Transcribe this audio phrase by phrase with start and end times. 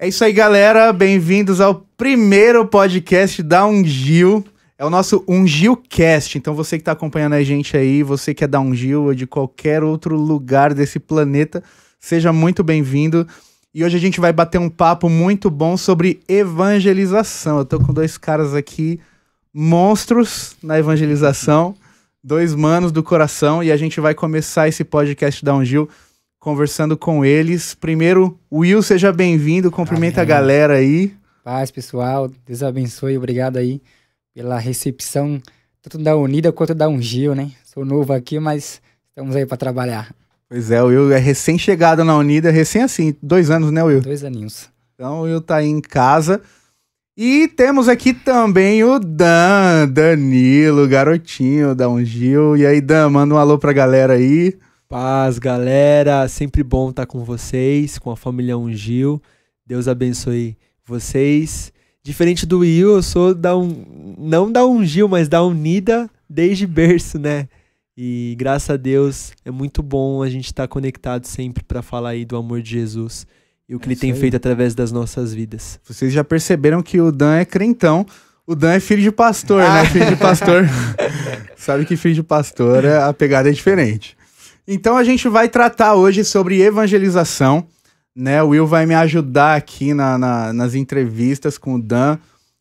[0.00, 0.92] É isso aí, galera.
[0.92, 4.44] Bem-vindos ao primeiro podcast da Ungil.
[4.78, 6.38] É o nosso Ungilcast.
[6.38, 9.26] Então, você que está acompanhando a gente aí, você que é da Ungil ou de
[9.26, 11.64] qualquer outro lugar desse planeta,
[11.98, 13.26] seja muito bem-vindo.
[13.74, 17.58] E hoje a gente vai bater um papo muito bom sobre evangelização.
[17.58, 19.00] Eu tô com dois caras aqui,
[19.52, 21.74] monstros na evangelização,
[22.22, 25.88] dois manos do coração, e a gente vai começar esse podcast da Ungil
[26.48, 27.74] conversando com eles.
[27.74, 30.32] Primeiro, Will, seja bem-vindo, cumprimenta Amém.
[30.32, 31.14] a galera aí.
[31.44, 33.82] Paz, pessoal, Deus abençoe, obrigado aí
[34.34, 35.42] pela recepção,
[35.82, 37.50] tanto da Unida quanto da Ungil, né?
[37.62, 38.80] Sou novo aqui, mas
[39.10, 40.14] estamos aí para trabalhar.
[40.48, 44.00] Pois é, o Will é recém-chegado na Unida, recém assim, dois anos, né, Will?
[44.00, 44.70] Dois aninhos.
[44.94, 46.40] Então o Will tá aí em casa.
[47.14, 52.56] E temos aqui também o Dan, Danilo, garotinho da Ungil.
[52.56, 54.56] E aí, Dan, manda um alô pra galera aí.
[54.88, 56.26] Paz, galera.
[56.28, 59.20] Sempre bom estar com vocês, com a família Ungil.
[59.66, 61.70] Deus abençoe vocês.
[62.02, 67.18] Diferente do Will, eu sou da um, não da Ungil, mas da Unida desde berço,
[67.18, 67.48] né?
[67.94, 72.24] E graças a Deus é muito bom a gente estar conectado sempre para falar aí
[72.24, 73.26] do amor de Jesus
[73.68, 74.18] e o que é ele tem aí.
[74.18, 75.78] feito através das nossas vidas.
[75.84, 78.06] Vocês já perceberam que o Dan é crentão.
[78.46, 79.84] O Dan é filho de pastor, né?
[79.92, 80.64] Filho de pastor.
[81.58, 84.16] Sabe que filho de pastor, a pegada é diferente.
[84.70, 87.66] Então a gente vai tratar hoje sobre evangelização,
[88.14, 88.42] né?
[88.42, 92.18] O Will vai me ajudar aqui na, na, nas entrevistas com o Dan.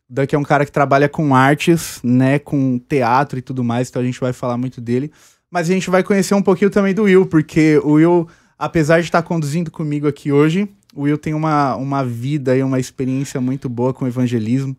[0.10, 2.40] O Dan que é um cara que trabalha com artes, né?
[2.40, 5.12] Com teatro e tudo mais, então a gente vai falar muito dele.
[5.52, 8.26] Mas a gente vai conhecer um pouquinho também do Will, porque o Will,
[8.58, 12.80] apesar de estar conduzindo comigo aqui hoje, o Will tem uma, uma vida e uma
[12.80, 14.78] experiência muito boa com evangelismo.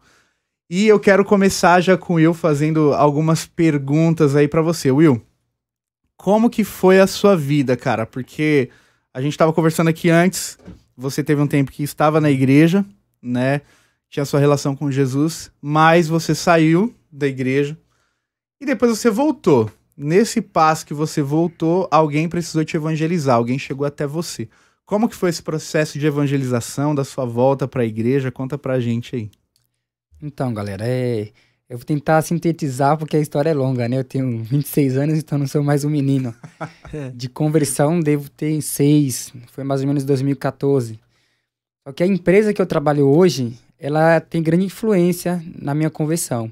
[0.71, 4.91] E eu quero começar já com o Will fazendo algumas perguntas aí para você.
[4.91, 5.21] Will,
[6.19, 8.05] como que foi a sua vida, cara?
[8.05, 8.69] Porque
[9.15, 10.59] a gente estava conversando aqui antes,
[10.97, 12.85] você teve um tempo que estava na igreja,
[13.23, 13.63] né?
[14.11, 17.79] Tinha sua relação com Jesus, mas você saiu da igreja
[18.61, 19.71] e depois você voltou.
[19.97, 24.49] Nesse passo que você voltou, alguém precisou te evangelizar, alguém chegou até você.
[24.85, 28.33] Como que foi esse processo de evangelização da sua volta para a igreja?
[28.33, 29.31] Conta pra gente aí.
[30.21, 31.31] Então, galera, é
[31.69, 33.99] eu vou tentar sintetizar porque a história é longa, né?
[33.99, 36.35] Eu tenho 26 anos, então não sou mais um menino.
[37.15, 39.33] De conversão, devo ter seis.
[39.49, 40.99] Foi mais ou menos 2014.
[41.87, 46.51] Só que a empresa que eu trabalho hoje, ela tem grande influência na minha conversão.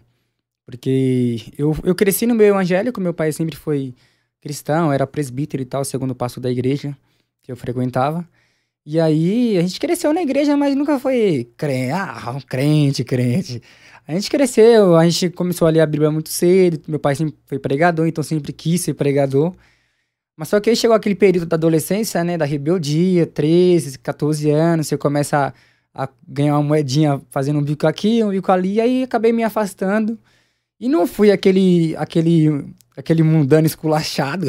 [0.66, 3.94] Porque eu, eu cresci no meio evangélico, meu pai sempre foi
[4.40, 6.96] cristão, era presbítero e tal, segundo passo da igreja
[7.42, 8.28] que eu frequentava.
[8.84, 13.62] E aí a gente cresceu na igreja, mas nunca foi crente, ah, crente, crente.
[14.08, 16.80] A gente cresceu, a gente começou a ler a Bíblia muito cedo.
[16.86, 19.52] Meu pai sempre foi pregador, então sempre quis ser pregador.
[20.36, 22.38] Mas só que aí chegou aquele período da adolescência, né?
[22.38, 25.52] Da rebeldia, 13, 14 anos, você começa
[25.92, 29.32] a, a ganhar uma moedinha fazendo um bico aqui, um bico ali, e aí acabei
[29.32, 30.18] me afastando.
[30.78, 32.64] E não fui aquele, aquele
[32.96, 34.46] aquele mundano esculachado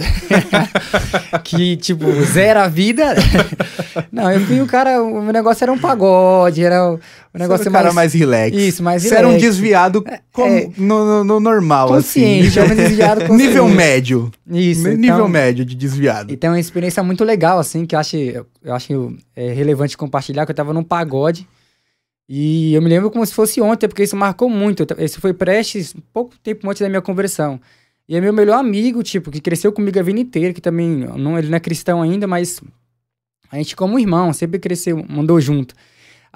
[1.43, 3.13] que, tipo, zera a vida.
[4.09, 6.97] Não, eu fui o cara, o meu negócio era um pagode, era
[7.37, 7.83] o negócio Você mais...
[7.83, 8.55] cara mais relax.
[8.55, 9.27] Isso, mais Você relax.
[9.27, 12.59] era um desviado com, é, no, no, no, normal, consciente, assim.
[12.59, 13.43] Era um desviado consciente.
[13.43, 14.31] Nível médio.
[14.49, 14.87] Isso.
[14.87, 16.33] Nível então, médio de desviado.
[16.33, 20.45] E tem uma experiência muito legal, assim, que eu acho, eu acho é, relevante compartilhar,
[20.45, 21.47] que eu tava num pagode,
[22.29, 24.85] e eu me lembro como se fosse ontem, porque isso marcou muito.
[24.97, 27.59] Esse foi prestes, pouco tempo antes da minha conversão.
[28.07, 31.37] E é meu melhor amigo, tipo, que cresceu comigo a vida inteira, que também, não,
[31.37, 32.61] ele não é cristão ainda, mas
[33.51, 35.73] a gente como irmão, sempre cresceu, mandou junto.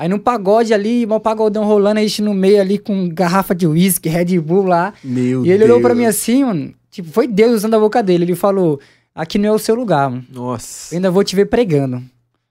[0.01, 3.67] Aí no pagode ali, um pagodão rolando, a gente no meio ali com garrafa de
[3.67, 4.95] uísque, Red Bull lá.
[5.03, 5.69] Meu e ele Deus.
[5.69, 8.23] olhou pra mim assim, mano, tipo, foi Deus usando a boca dele.
[8.23, 8.79] Ele falou,
[9.13, 10.25] aqui não é o seu lugar, mano.
[10.33, 10.95] Nossa.
[10.95, 12.01] Eu ainda vou te ver pregando.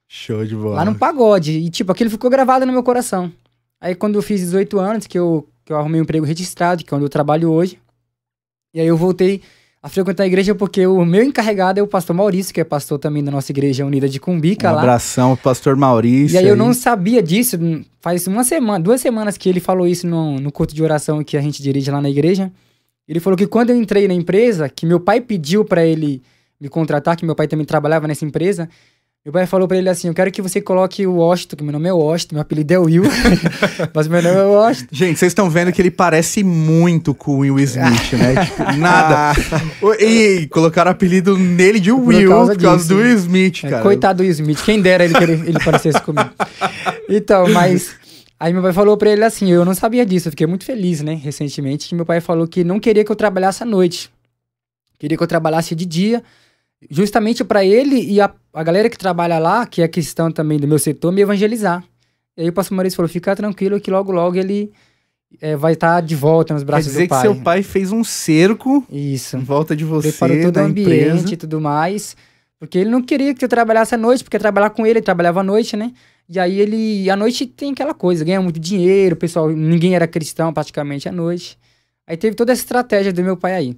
[0.07, 0.77] Show de bola.
[0.77, 1.51] Lá no pagode.
[1.59, 3.33] E tipo, aquilo ficou gravado no meu coração.
[3.81, 6.95] Aí quando eu fiz 18 anos, que eu, que eu arrumei um emprego registrado, que
[6.95, 7.81] é onde eu trabalho hoje,
[8.73, 9.43] e aí eu voltei
[9.83, 12.99] a frequentar a igreja porque o meu encarregado é o pastor Maurício, que é pastor
[12.99, 14.81] também da nossa igreja unida de Cumbica um lá.
[14.81, 16.35] abração, pastor Maurício.
[16.35, 17.59] E aí, aí, eu não sabia disso,
[18.01, 21.37] faz uma semana, duas semanas que ele falou isso no, no culto de oração que
[21.37, 22.53] a gente dirige lá na igreja.
[23.09, 26.23] Ele falou que quando eu entrei na empresa, que meu pai pediu para ele
[26.61, 28.69] me contratar, que meu pai também trabalhava nessa empresa,
[29.23, 31.75] meu pai falou pra ele assim: Eu quero que você coloque o Washington, que meu
[31.75, 33.03] nome é Washington, meu apelido é Will,
[33.93, 34.89] mas meu nome é Washington.
[34.91, 38.35] Gente, vocês estão vendo que ele parece muito com o Will Smith, né?
[38.47, 39.39] Tipo, nada.
[39.99, 43.81] e colocaram apelido nele de Will por causa, por causa do Will Smith, é, cara.
[43.81, 46.31] É, coitado do Will Smith, quem dera ele que ele, ele parecesse comigo.
[47.07, 47.95] Então, mas.
[48.39, 51.03] Aí meu pai falou pra ele assim: Eu não sabia disso, eu fiquei muito feliz,
[51.03, 51.13] né?
[51.13, 54.11] Recentemente, que meu pai falou que não queria que eu trabalhasse à noite.
[54.99, 56.23] Queria que eu trabalhasse de dia
[56.89, 60.69] justamente para ele e a, a galera que trabalha lá, que é cristão também do
[60.69, 61.85] meu setor, me evangelizar.
[62.37, 64.73] E aí o pastor Maurício falou, fica tranquilo que logo, logo ele
[65.41, 67.21] é, vai estar tá de volta nos braços Quer dizer do pai.
[67.21, 69.37] que seu pai fez um cerco Isso.
[69.37, 71.35] em volta de você, Preparou todo o ambiente empresa.
[71.35, 72.17] e tudo mais.
[72.59, 75.41] Porque ele não queria que eu trabalhasse à noite, porque trabalhar com ele, ele trabalhava
[75.41, 75.93] à noite, né?
[76.29, 80.53] E aí ele, à noite tem aquela coisa, ganha muito dinheiro, pessoal, ninguém era cristão
[80.53, 81.59] praticamente à noite.
[82.07, 83.77] Aí teve toda essa estratégia do meu pai aí.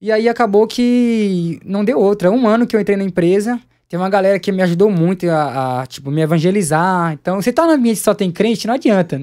[0.00, 2.30] E aí acabou que não deu outra.
[2.30, 5.82] Um ano que eu entrei na empresa, tem uma galera que me ajudou muito a,
[5.82, 7.12] a, tipo, me evangelizar.
[7.12, 9.20] Então, você tá no ambiente que só tem crente, não adianta.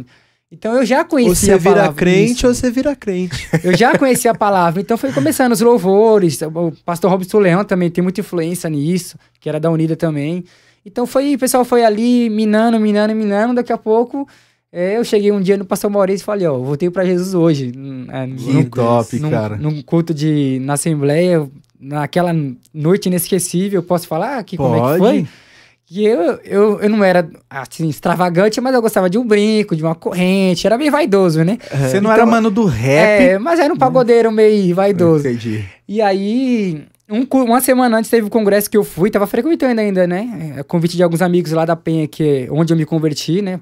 [0.49, 1.93] Então eu já Ou conhecia você a vira palavra.
[1.95, 2.47] crente Isso.
[2.47, 3.49] ou você vira crente.
[3.65, 6.41] Eu já conhecia a palavra, então foi começando os louvores.
[6.41, 10.45] O pastor Robson Leão também tem muita influência nisso, que era da Unida também.
[10.85, 13.55] Então foi, o pessoal foi ali minando, minando, minando.
[13.55, 14.25] Daqui a pouco
[14.77, 17.71] eu cheguei um dia no pastor Maurício e falei: Ó, voltei pra Jesus hoje.
[18.09, 19.55] É, Que num- top, num, cara.
[19.57, 21.47] num culto de, na Assembleia,
[21.79, 22.33] naquela
[22.73, 23.81] noite inesquecível.
[23.83, 25.27] Posso falar aqui como é que foi?
[25.89, 29.81] Que eu, eu, eu não era assim, extravagante, mas eu gostava de um brinco, de
[29.81, 31.57] uma corrente, era bem vaidoso, né?
[31.71, 33.21] Você não Então, era mano do rap?
[33.23, 35.25] É, mas era um pagodeiro meio vaidoso.
[35.25, 35.63] Entendi.
[35.87, 40.05] E aí, um uma semana antes teve o congresso que eu fui, tava frequentando ainda,
[40.05, 40.55] né?
[40.57, 43.57] É, convite de alguns amigos lá da Penha, que é onde eu me converti, né?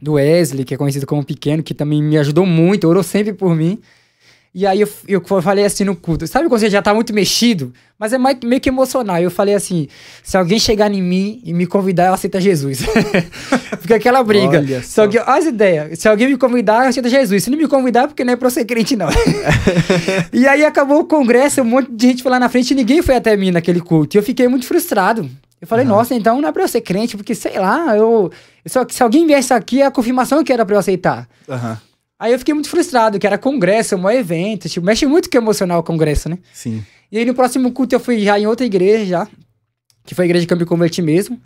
[0.00, 3.54] Do Wesley, que é conhecido como Pequeno, que também me ajudou muito, orou sempre por
[3.54, 3.80] mim.
[4.58, 7.74] E aí eu, eu falei assim no culto, sabe quando você já tá muito mexido?
[7.98, 9.20] Mas é mais, meio que emocional.
[9.20, 9.86] Eu falei assim,
[10.22, 12.80] se alguém chegar em mim e me convidar, eu aceito Jesus.
[13.82, 14.56] Fica aquela briga.
[14.56, 15.02] Olha Se só.
[15.02, 15.98] alguém, olha as ideias.
[15.98, 17.44] Se alguém me convidar, eu aceito Jesus.
[17.44, 19.08] Se não me convidar, é porque não é pra eu ser crente, não.
[20.32, 23.02] e aí acabou o congresso, um monte de gente foi lá na frente e ninguém
[23.02, 24.16] foi até mim naquele culto.
[24.16, 25.28] E eu fiquei muito frustrado.
[25.66, 28.30] Eu falei, nossa, então não é pra eu ser crente, porque sei lá, eu.
[28.66, 31.28] só, se alguém viesse aqui, é a confirmação que era pra eu aceitar.
[31.48, 31.76] Aham,
[32.18, 35.40] Aí eu fiquei muito frustrado, que era congresso, um evento, tipo, mexe muito com o
[35.40, 36.38] emocional o congresso, né?
[36.52, 36.82] sim.
[37.10, 39.28] E aí no próximo culto eu fui já em outra igreja, já,
[40.04, 41.40] que foi a igreja que eu me converti mesmo.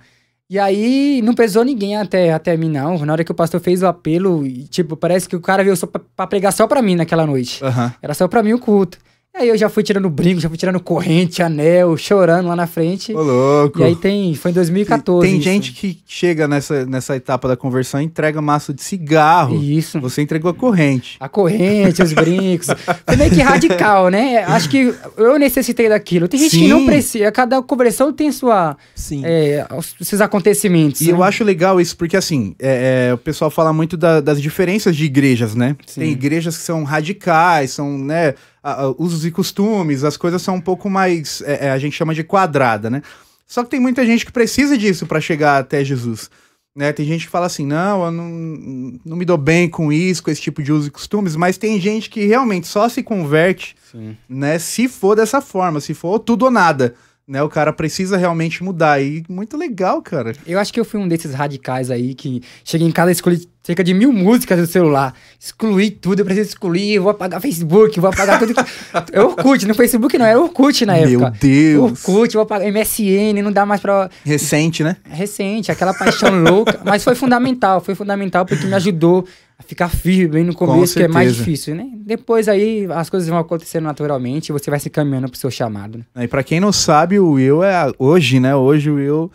[0.49, 2.99] E aí não pesou ninguém até, até mim, não.
[3.07, 5.77] Na hora que o pastor fez o apelo, e, tipo, parece que o cara veio
[5.77, 7.65] só pra, pra pregar só pra mim naquela noite.
[7.65, 7.93] Aham.
[8.03, 8.99] Era só pra mim o culto.
[9.33, 13.15] Aí eu já fui tirando brinco, já fui tirando corrente, anel, chorando lá na frente.
[13.15, 13.79] Ô, louco.
[13.79, 14.35] E aí tem.
[14.35, 15.27] Foi em 2014.
[15.27, 15.45] Tem isso.
[15.45, 19.55] gente que chega nessa, nessa etapa da conversão e entrega maço de cigarro.
[19.63, 20.01] Isso.
[20.01, 21.17] Você entregou a corrente.
[21.21, 22.67] A corrente, os brincos.
[23.07, 24.39] Foi meio que radical, né?
[24.45, 26.27] Acho que eu necessitei daquilo.
[26.27, 26.87] Tem gente que não Sim.
[26.87, 27.31] precisa.
[27.31, 29.23] Cada conversão tem sua, Sim.
[29.25, 31.01] é, os- esses acontecimentos.
[31.01, 31.13] E né?
[31.13, 34.97] eu acho legal isso, porque assim, é, é, o pessoal fala muito da- das diferenças
[34.97, 35.77] de igrejas, né?
[35.87, 36.01] Sim.
[36.01, 40.57] Tem igrejas que são radicais, são, né, a- a- usos e costumes, as coisas são
[40.57, 43.03] um pouco mais, é, é, a gente chama de quadrada, né?
[43.47, 46.31] Só que tem muita gente que precisa disso para chegar até Jesus.
[46.77, 46.93] Né?
[46.93, 50.31] Tem gente que fala assim, não, eu não, não me dou bem com isso, com
[50.31, 54.17] esse tipo de usos e costumes, mas tem gente que realmente só se converte Sim.
[54.29, 54.57] né?
[54.59, 56.95] Se for dessa forma, se for tudo ou nada,
[57.31, 57.41] né?
[57.43, 59.01] O cara precisa realmente mudar.
[59.01, 60.33] E muito legal, cara.
[60.47, 63.49] Eu acho que eu fui um desses radicais aí que cheguei em casa e excluí
[63.63, 65.15] cerca de mil músicas do celular.
[65.39, 68.53] Excluí tudo, eu preciso excluir, vou apagar Facebook, vou apagar tudo.
[68.55, 68.61] que-
[69.13, 71.39] É Orkut, no Facebook não, era Orkut na Meu época.
[71.41, 72.05] Deus.
[72.07, 74.11] Orkut, vou apagar MSN, não dá mais pra.
[74.25, 74.97] Recente, né?
[75.09, 76.81] Recente, aquela paixão louca.
[76.85, 79.25] Mas foi fundamental, foi fundamental porque me ajudou
[79.61, 81.87] a ficar firme bem no começo, que é mais difícil, né?
[81.95, 85.99] Depois aí as coisas vão acontecendo naturalmente e você vai se caminhando pro seu chamado,
[85.99, 86.25] né?
[86.25, 88.57] E pra quem não sabe, o Will é hoje, né?
[88.57, 89.31] Hoje o Will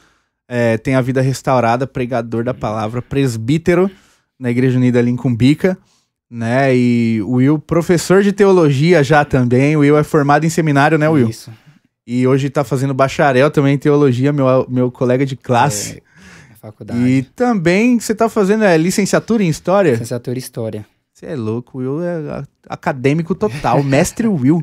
[0.50, 3.90] é, tem a vida restaurada, pregador da palavra, presbítero
[4.40, 5.78] na Igreja Unida ali em Cumbica,
[6.28, 6.76] né?
[6.76, 9.78] E o Will, professor de teologia já também.
[9.78, 11.30] O Will é formado em seminário, né, Will?
[11.30, 11.52] Isso.
[12.08, 15.94] E hoje tá fazendo bacharel também em teologia, meu, meu colega de classe.
[15.94, 16.15] Na
[16.66, 17.00] faculdade.
[17.00, 19.92] E também você tá fazendo é, licenciatura em História?
[19.92, 20.86] Licenciatura em História.
[21.14, 24.62] Você é louco, o Will é acadêmico total, mestre Will.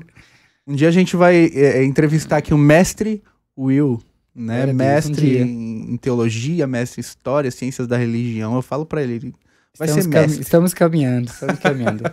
[0.67, 3.23] Um dia a gente vai é, é, entrevistar aqui o mestre
[3.57, 4.01] Will,
[4.35, 4.57] né?
[4.57, 5.43] Glória a Deus, um mestre dia.
[5.43, 8.55] em, em teologia, mestre em história, ciências da religião.
[8.55, 9.35] Eu falo pra ele, ele
[9.79, 10.43] vai estamos, ser mestre.
[10.43, 12.05] estamos caminhando, estamos caminhando.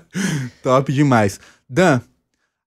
[0.64, 1.40] Top demais.
[1.70, 2.02] Dan,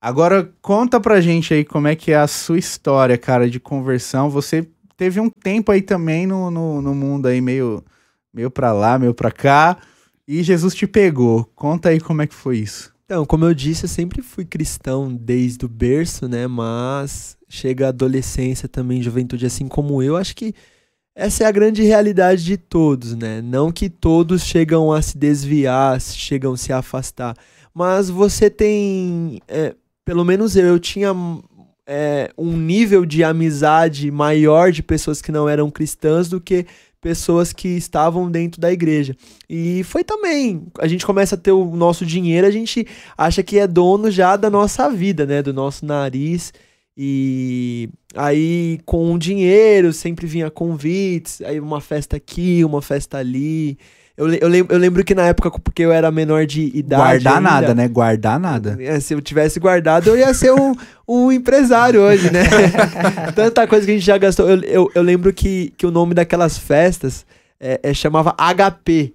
[0.00, 4.28] agora conta pra gente aí como é que é a sua história, cara, de conversão.
[4.28, 4.68] Você
[5.02, 7.82] teve um tempo aí também no, no, no mundo aí meio,
[8.32, 9.76] meio pra lá, meio pra cá.
[10.28, 11.44] E Jesus te pegou.
[11.56, 12.94] Conta aí como é que foi isso.
[13.04, 16.46] Então, como eu disse, eu sempre fui cristão desde o berço, né?
[16.46, 20.54] Mas chega a adolescência também, juventude, assim como eu, acho que
[21.16, 23.42] essa é a grande realidade de todos, né?
[23.42, 27.36] Não que todos chegam a se desviar, chegam a se afastar,
[27.74, 31.12] mas você tem, é, pelo menos eu, eu tinha
[31.86, 36.66] é, um nível de amizade maior de pessoas que não eram cristãs do que
[37.00, 39.16] pessoas que estavam dentro da igreja.
[39.50, 42.86] E foi também, a gente começa a ter o nosso dinheiro, a gente
[43.18, 46.52] acha que é dono já da nossa vida, né, do nosso nariz.
[46.96, 53.76] E aí com o dinheiro sempre vinha convites, aí uma festa aqui, uma festa ali.
[54.16, 57.02] Eu, eu, lembro, eu lembro que na época, porque eu era menor de idade.
[57.24, 57.88] Guardar ainda, nada, né?
[57.88, 58.78] Guardar nada.
[59.00, 60.74] Se eu tivesse guardado, eu ia ser um,
[61.08, 62.44] um empresário hoje, né?
[63.34, 64.48] Tanta coisa que a gente já gastou.
[64.48, 67.24] Eu, eu, eu lembro que, que o nome daquelas festas
[67.58, 69.14] é, é- chamava HP.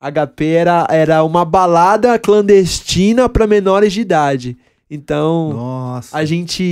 [0.00, 4.56] HP era, era uma balada clandestina para menores de idade.
[4.90, 6.16] Então, Nossa.
[6.16, 6.62] a gente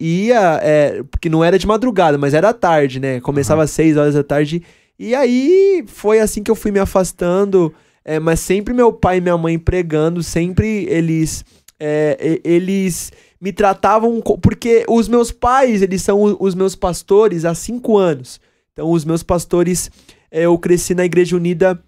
[0.00, 3.20] ia, é, porque não era de madrugada, mas era tarde, né?
[3.20, 4.62] Começava às 6 horas da tarde.
[4.98, 7.72] E aí foi assim que eu fui me afastando.
[8.04, 11.44] é, mas sempre meu pai e minha mãe pregando, sempre eles.
[11.78, 14.20] é, eles me tratavam.
[14.40, 18.40] Porque os meus pais, eles são os meus pastores há cinco anos.
[18.72, 19.90] Então, os meus pastores,
[20.30, 21.78] é, eu cresci na Igreja Unida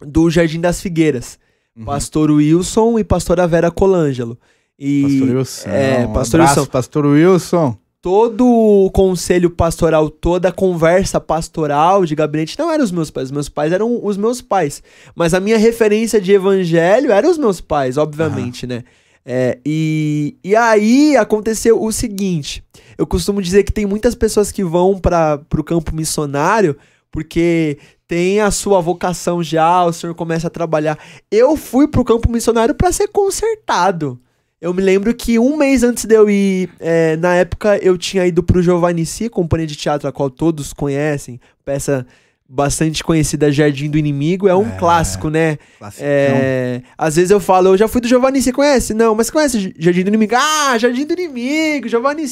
[0.00, 1.38] do Jardim das Figueiras.
[1.76, 1.84] Uhum.
[1.86, 4.38] Pastor Wilson e pastora Vera Colangelo.
[4.78, 5.68] E Pastor Wilson.
[5.70, 6.70] é, Um Pastor abraço, Wilson.
[6.72, 7.76] Pastor Wilson.
[8.02, 13.28] Todo o conselho pastoral, toda a conversa pastoral de gabinete não eram os meus pais,
[13.28, 14.82] os meus pais eram os meus pais.
[15.14, 18.82] Mas a minha referência de evangelho eram os meus pais, obviamente, né?
[19.24, 22.64] É, e, e aí aconteceu o seguinte:
[22.98, 26.76] eu costumo dizer que tem muitas pessoas que vão para o campo missionário
[27.12, 27.78] porque
[28.08, 30.98] tem a sua vocação já, o senhor começa a trabalhar.
[31.30, 34.18] Eu fui pro campo missionário para ser consertado.
[34.62, 38.24] Eu me lembro que um mês antes de eu ir, é, na época eu tinha
[38.24, 42.06] ido pro Giovannici, companhia de teatro a qual todos conhecem, peça
[42.48, 44.76] bastante conhecida, Jardim do Inimigo, é um É.
[44.78, 45.58] clássico, né?
[45.98, 48.94] É, às vezes eu falo, eu já fui do Giovanni, você conhece?
[48.94, 50.34] Não, mas conhece Jardim do Inimigo?
[50.36, 52.24] Ah, Jardim do Inimigo, Giovanni.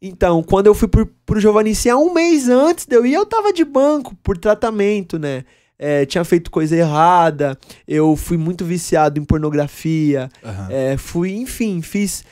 [0.00, 3.26] Então, quando eu fui pro, pro Giovanni, há um mês antes de eu ir, eu
[3.26, 5.44] tava de banco por tratamento, né?
[5.82, 7.58] É, tinha feito coisa errada,
[7.88, 10.68] eu fui muito viciado em pornografia, Aham.
[10.70, 12.22] é, fui, enfim, fiz.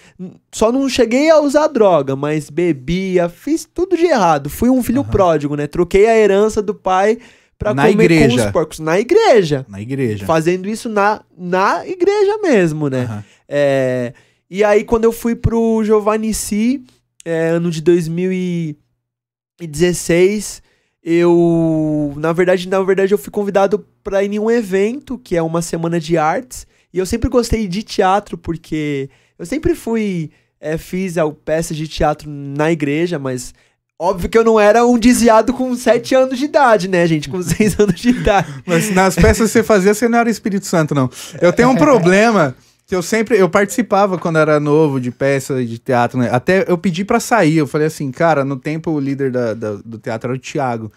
[0.52, 4.50] Só não cheguei a usar droga, mas bebia, fiz tudo de errado.
[4.50, 5.10] Fui um filho Aham.
[5.10, 5.66] pródigo, né?
[5.66, 7.16] Troquei a herança do pai
[7.58, 8.44] pra Na comer com igreja.
[8.46, 8.80] os porcos.
[8.80, 10.26] Na igreja Na igreja.
[10.26, 13.04] fazendo isso na, na igreja mesmo, né?
[13.04, 13.24] Aham.
[13.48, 14.12] É,
[14.50, 16.82] e aí, quando eu fui pro Giovannici,
[17.24, 20.62] é, ano de 2016,
[21.10, 25.42] eu, na verdade, na verdade, eu fui convidado para ir em um evento, que é
[25.42, 30.76] uma semana de artes, e eu sempre gostei de teatro, porque eu sempre fui, é,
[30.76, 33.54] fiz a peças de teatro na igreja, mas
[33.98, 37.30] óbvio que eu não era um desviado com 7 anos de idade, né, gente?
[37.30, 38.62] Com 6 anos de idade.
[38.66, 41.08] Mas nas peças que você fazia, você não era Espírito Santo, não.
[41.40, 42.54] Eu tenho um problema
[42.88, 43.36] que eu sempre.
[43.38, 46.30] Eu participava quando era novo de peça de teatro, né?
[46.32, 47.58] Até eu pedi pra sair.
[47.58, 50.90] Eu falei assim, cara, no tempo o líder da- da- do teatro era o Thiago.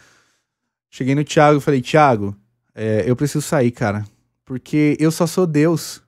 [0.90, 2.36] Cheguei no Thiago e falei, Thiago,
[2.74, 4.06] é, eu preciso sair, cara.
[4.46, 6.02] Porque eu só sou Deus.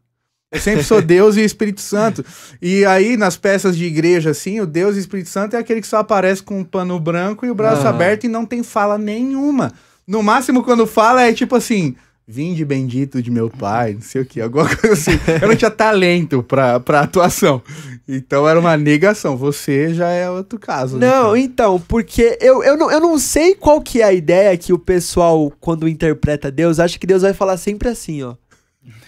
[0.52, 2.24] Eu sempre sou Deus e Espírito Santo.
[2.62, 5.88] E aí, nas peças de igreja, assim, o Deus e Espírito Santo é aquele que
[5.88, 7.90] só aparece com um pano branco e o braço Ah.
[7.90, 9.72] aberto e não tem fala nenhuma.
[10.08, 11.96] No máximo, quando fala, é tipo assim:
[12.26, 15.20] Vinde bendito de meu pai, não sei o que, alguma coisa assim.
[15.42, 17.62] Eu não tinha talento pra, pra atuação.
[18.08, 19.36] Então era uma negação.
[19.36, 20.98] Você já é outro caso.
[20.98, 21.40] né, Não, cara?
[21.40, 24.80] então, porque eu, eu, não, eu não sei qual que é a ideia que o
[24.80, 28.36] pessoal, quando interpreta Deus, acha que Deus vai falar sempre assim, ó.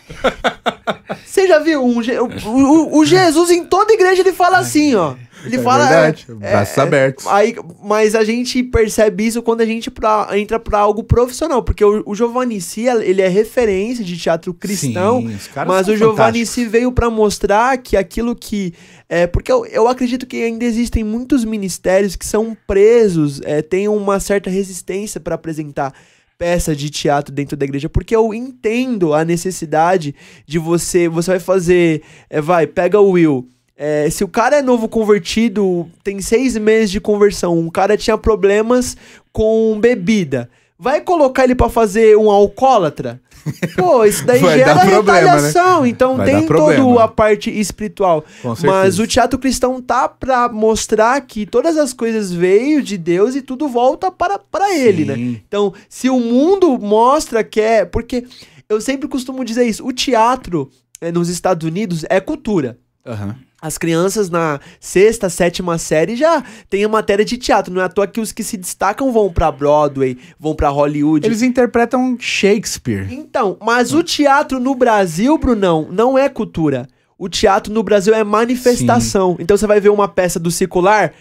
[1.26, 5.16] Você já viu um, o, o- o Jesus em toda igreja ele fala assim, ó.
[5.46, 5.86] Ele é fala.
[5.86, 6.25] verdade.
[6.30, 7.28] é, Braços é, abertos.
[7.28, 11.84] Aí, mas a gente percebe isso quando a gente pra- entra pra algo profissional, porque
[11.84, 15.38] o, o Giovanni Si, ele é referência de teatro cristão, Sim,
[15.68, 18.74] mas o Giovanni se veio pra mostrar que aquilo que.
[19.08, 23.88] É, porque eu, eu acredito que ainda existem muitos ministérios que são presos, é, têm
[23.88, 25.94] uma certa resistência pra apresentar
[26.38, 30.14] peça de teatro dentro da igreja, porque eu entendo a necessidade
[30.46, 31.08] de você.
[31.08, 32.02] Você vai fazer.
[32.30, 33.48] é, vai, pega o Will.
[33.77, 38.17] É, se o cara é novo convertido, tem seis meses de conversão, um cara tinha
[38.17, 38.96] problemas
[39.34, 40.50] com bebida.
[40.77, 43.22] Vai colocar ele pra fazer um alcoólatra?
[43.77, 44.84] Pô, isso daí Vai gera né?
[44.84, 45.86] retaliação.
[45.86, 48.25] Então Vai tem toda a parte espiritual.
[48.63, 53.41] Mas o teatro cristão tá pra mostrar que todas as coisas veio de Deus e
[53.41, 55.13] tudo volta para, para ele, né?
[55.48, 57.86] Então, se o mundo mostra que é.
[57.86, 58.25] Porque
[58.67, 62.77] eu sempre costumo dizer isso: o teatro eh, nos Estados Unidos é cultura.
[63.05, 63.36] Aham.
[63.66, 67.74] As crianças na sexta, sétima série já tem a matéria de teatro.
[67.74, 71.26] Não é à toa que os que se destacam vão pra Broadway, vão pra Hollywood.
[71.26, 73.12] Eles interpretam Shakespeare.
[73.12, 76.88] Então, mas o teatro no Brasil, Brunão, não é cultura.
[77.18, 79.36] O teatro no Brasil é manifestação.
[79.40, 81.12] Então você vai ver uma peça do secular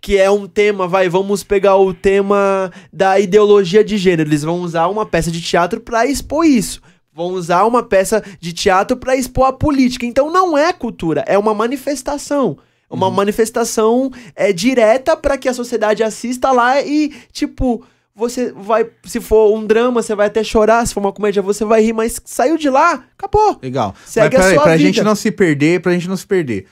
[0.00, 4.28] que é um tema, vai, vamos pegar o tema da ideologia de gênero.
[4.28, 6.82] Eles vão usar uma peça de teatro pra expor isso.
[7.14, 10.06] Vão usar uma peça de teatro pra expor a política.
[10.06, 12.56] Então não é cultura, é uma manifestação.
[12.88, 17.82] Uma manifestação é direta pra que a sociedade assista lá e, tipo,
[18.14, 21.64] você vai, se for um drama, você vai até chorar, se for uma comédia, você
[21.64, 23.58] vai rir, mas saiu de lá, acabou.
[23.62, 23.94] Legal.
[24.04, 24.84] Segue Mas a peraí, sua pra vida.
[24.86, 26.66] gente não se perder, pra gente não se perder.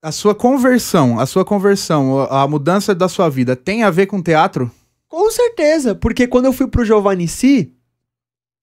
[0.00, 4.06] A sua conversão, a sua conversão, a a mudança da sua vida tem a ver
[4.06, 4.70] com teatro?
[5.08, 7.72] Com certeza, porque quando eu fui pro Giovanni Si,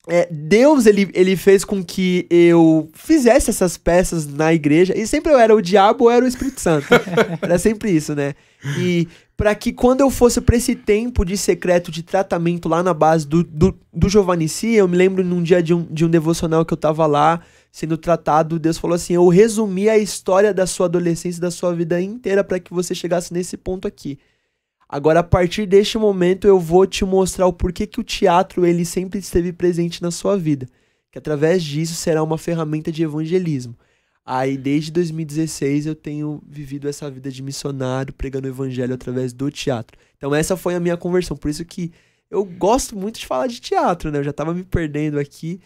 [0.07, 5.31] é, Deus ele, ele fez com que eu fizesse essas peças na igreja, e sempre
[5.31, 6.87] eu era o diabo ou era o Espírito Santo.
[7.41, 8.35] era sempre isso, né?
[8.77, 12.93] E para que quando eu fosse pra esse tempo de secreto de tratamento lá na
[12.93, 14.07] base do, do, do
[14.63, 17.97] eu me lembro num dia de um, de um devocional que eu tava lá sendo
[17.97, 21.99] tratado, Deus falou assim: Eu resumi a história da sua adolescência, e da sua vida
[21.99, 24.17] inteira para que você chegasse nesse ponto aqui.
[24.87, 28.85] Agora, a partir deste momento, eu vou te mostrar o porquê que o teatro ele
[28.85, 30.67] sempre esteve presente na sua vida.
[31.11, 33.75] Que através disso será uma ferramenta de evangelismo.
[34.23, 39.51] Aí, desde 2016, eu tenho vivido essa vida de missionário, pregando o evangelho através do
[39.51, 39.97] teatro.
[40.17, 41.37] Então, essa foi a minha conversão.
[41.37, 41.91] Por isso que
[42.31, 44.19] eu gosto muito de falar de teatro, né?
[44.19, 45.61] Eu já tava me perdendo aqui.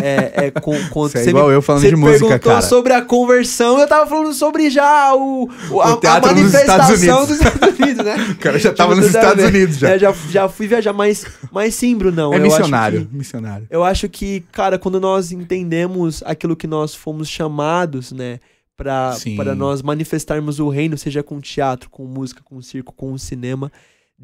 [0.00, 2.62] É, é, com, com, é você igual me- eu falando de música, perguntou cara.
[2.62, 6.68] sobre a conversão, eu tava falando sobre já o, o- a, teatro a nos Estados
[6.68, 7.38] manifestação Unidos.
[7.38, 8.16] dos Estados Unidos, né?
[8.32, 9.44] O cara já tava Tipo, nos Estados.
[9.44, 9.88] Unidos já.
[9.90, 12.32] É, já, já fui viajar, mas, mas sim, Brunão.
[12.32, 13.66] é eu acho missionário, que- missionário.
[13.70, 18.38] eu acho que, cara, quando nós entendemos aquilo que nós fomos chamados, né,
[18.76, 23.70] pra, para nós manifestarmos o reino, seja com teatro, com música, com circo, com cinema,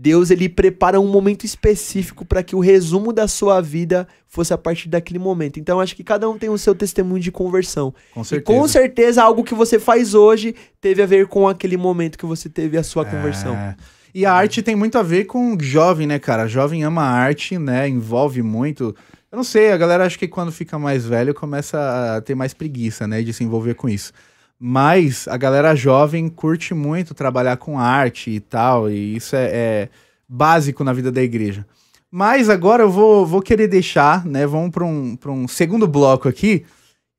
[0.01, 4.59] Deus ele prepara um momento específico para que o resumo da sua vida fosse a
[4.59, 5.59] partir daquele momento.
[5.59, 7.93] Então, acho que cada um tem o seu testemunho de conversão.
[8.15, 8.59] Com E certeza.
[8.61, 12.49] com certeza algo que você faz hoje teve a ver com aquele momento que você
[12.49, 13.57] teve a sua conversão.
[13.57, 13.75] É.
[14.15, 16.47] E a arte tem muito a ver com jovem, né, cara?
[16.47, 17.89] Jovem ama a arte, né?
[17.89, 18.95] Envolve muito.
[19.33, 22.55] Eu não sei, a galera acho que quando fica mais velho começa a ter mais
[22.55, 24.13] preguiça, né, de se envolver com isso.
[24.59, 29.89] Mas a galera jovem curte muito trabalhar com arte e tal, e isso é, é
[30.29, 31.65] básico na vida da igreja.
[32.11, 34.47] Mas agora eu vou, vou querer deixar, né?
[34.47, 36.65] Vamos para um, pra um segundo bloco aqui.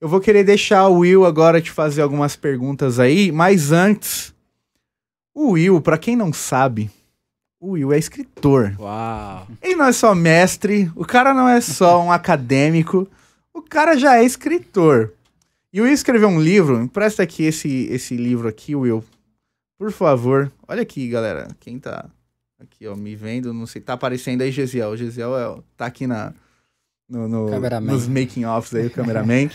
[0.02, 4.34] Eu vou querer deixar o Will agora te fazer algumas perguntas aí, mas antes,
[5.34, 6.89] o Will, pra quem não sabe,
[7.60, 8.75] o Will é escritor.
[8.80, 9.47] Uau!
[9.62, 13.08] Ele não é só mestre, o cara não é só um acadêmico,
[13.54, 15.13] o cara já é escritor.
[15.71, 19.03] E o Will escreveu um livro, empresta aqui esse, esse livro aqui, Will.
[19.77, 20.51] Por favor.
[20.67, 21.47] Olha aqui, galera.
[21.60, 22.10] Quem tá
[22.60, 24.89] aqui, ó, me vendo, não sei, tá aparecendo aí Gesiel.
[24.89, 26.34] O Gesiel é, tá aqui na,
[27.10, 27.49] no, no-
[27.93, 29.49] nos making-offs aí, o cameraman.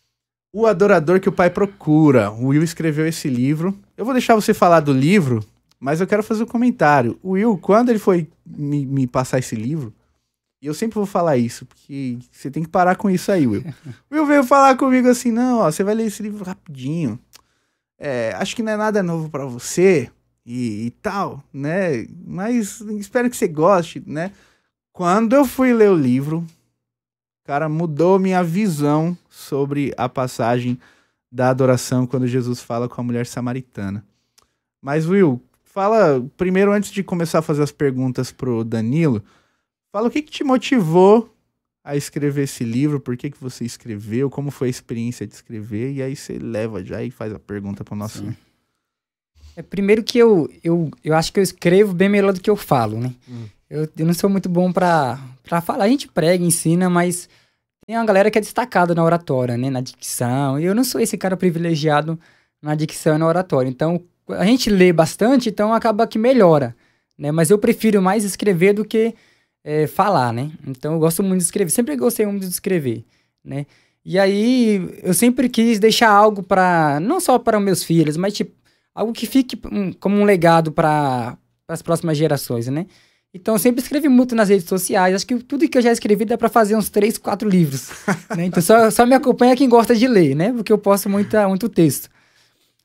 [0.52, 2.30] o Adorador que o Pai Procura.
[2.30, 3.78] O Will escreveu esse livro.
[3.96, 5.44] Eu vou deixar você falar do livro,
[5.78, 7.18] mas eu quero fazer um comentário.
[7.22, 9.92] O Will, quando ele foi me, me passar esse livro,
[10.62, 13.64] e eu sempre vou falar isso, porque você tem que parar com isso aí, Will.
[14.12, 17.18] Will veio falar comigo assim: não, ó, você vai ler esse livro rapidinho.
[17.98, 20.10] É, acho que não é nada novo pra você
[20.44, 22.06] e, e tal, né?
[22.26, 24.32] Mas espero que você goste, né?
[24.92, 26.46] Quando eu fui ler o livro,
[27.44, 30.78] cara, mudou minha visão sobre a passagem
[31.32, 34.04] da adoração quando Jesus fala com a mulher samaritana.
[34.82, 39.22] Mas, Will, fala primeiro, antes de começar a fazer as perguntas pro Danilo,
[39.92, 41.34] fala o que, que te motivou
[41.82, 45.92] a escrever esse livro, por que, que você escreveu, como foi a experiência de escrever,
[45.92, 48.18] e aí você leva já e faz a pergunta pro nosso.
[48.18, 48.36] Sim.
[49.56, 52.56] É, primeiro que eu, eu, eu acho que eu escrevo bem melhor do que eu
[52.56, 53.14] falo, né?
[53.28, 53.46] Hum.
[53.68, 55.84] Eu, eu não sou muito bom pra, pra falar.
[55.84, 57.28] A gente prega, ensina, mas
[57.86, 59.70] tem uma galera que é destacada na oratória, né?
[59.70, 60.58] Na dicção.
[60.58, 62.18] E eu não sou esse cara privilegiado
[62.60, 63.68] na dicção e na oratória.
[63.68, 66.76] Então, a gente lê bastante, então acaba que melhora,
[67.18, 67.32] né?
[67.32, 69.14] Mas eu prefiro mais escrever do que
[69.64, 70.50] é, falar, né?
[70.66, 71.70] Então, eu gosto muito de escrever.
[71.70, 73.04] Sempre gostei muito de escrever,
[73.44, 73.66] né?
[74.04, 78.52] E aí, eu sempre quis deixar algo para não só para meus filhos, mas tipo
[78.94, 81.36] algo que fique um- como um legado para
[81.68, 82.86] as próximas gerações, né?
[83.32, 85.14] Então, eu sempre escrevi muito nas redes sociais.
[85.14, 87.90] Acho que tudo que eu já escrevi dá para fazer uns três, quatro livros.
[88.36, 88.46] né?
[88.46, 90.52] Então, só, só me acompanha quem gosta de ler, né?
[90.52, 92.08] Porque eu posto muita, muito texto.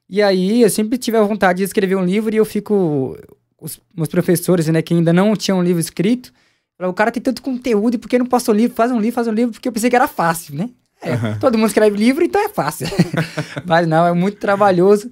[0.07, 3.17] E aí, eu sempre tive a vontade de escrever um livro e eu fico...
[3.59, 6.31] Os meus professores, né, que ainda não tinham um livro escrito,
[6.79, 8.75] o cara tem tanto conteúdo e por que não posta um livro?
[8.75, 10.69] Faz um livro, faz um livro, porque eu pensei que era fácil, né?
[11.01, 12.88] É, todo mundo escreve livro, então é fácil.
[13.65, 15.09] Mas não, é muito trabalhoso.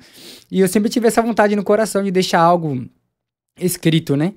[0.52, 2.86] E eu sempre tive essa vontade no coração de deixar algo
[3.60, 4.34] escrito, né?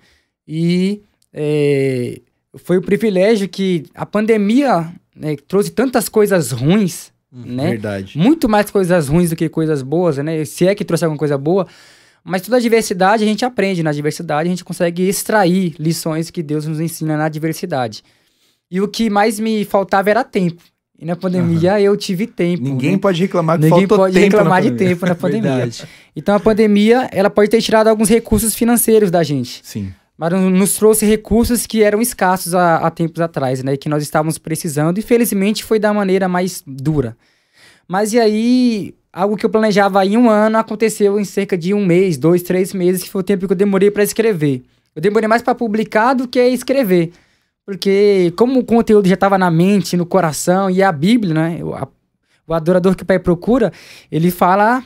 [0.46, 2.20] E é,
[2.54, 7.70] foi o privilégio que a pandemia né, trouxe tantas coisas ruins, né?
[7.70, 8.18] Verdade.
[8.18, 10.44] Muito mais coisas ruins do que coisas boas, né?
[10.44, 11.66] Se é que trouxe alguma coisa boa.
[12.26, 13.82] Mas toda a diversidade a gente aprende.
[13.82, 18.02] Na diversidade a gente consegue extrair lições que Deus nos ensina na diversidade.
[18.68, 20.62] E o que mais me faltava era tempo.
[20.98, 22.64] E na pandemia eu tive tempo.
[22.64, 22.98] Ninguém né?
[22.98, 25.68] pode reclamar que Ninguém faltou pode tempo reclamar de tempo na pandemia.
[26.16, 29.60] Então a pandemia, ela pode ter tirado alguns recursos financeiros da gente.
[29.62, 29.92] Sim.
[30.18, 33.76] mas nos trouxe recursos que eram escassos há, há tempos atrás, né?
[33.76, 37.16] Que nós estávamos precisando e felizmente foi da maneira mais dura.
[37.88, 41.85] Mas e aí, algo que eu planejava em um ano aconteceu em cerca de um
[41.85, 44.62] mês, dois, três meses, que foi o tempo que eu demorei para escrever.
[44.94, 47.12] Eu demorei mais para publicar do que escrever.
[47.64, 51.64] Porque, como o conteúdo já estava na mente, no coração, e a Bíblia, né?
[51.64, 51.88] O, a,
[52.46, 53.72] o adorador que o Pai procura,
[54.11, 54.85] ele fala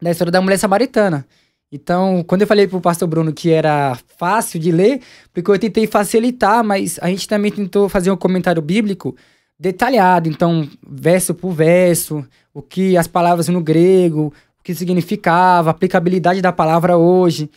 [0.00, 1.26] da história da mulher samaritana.
[1.70, 5.00] Então, quando eu falei pro pastor Bruno que era fácil de ler,
[5.32, 9.16] porque eu tentei facilitar, mas a gente também tentou fazer um comentário bíblico
[9.58, 15.72] detalhado, então, verso por verso, o que as palavras no grego, o que significava, a
[15.72, 17.50] aplicabilidade da palavra hoje.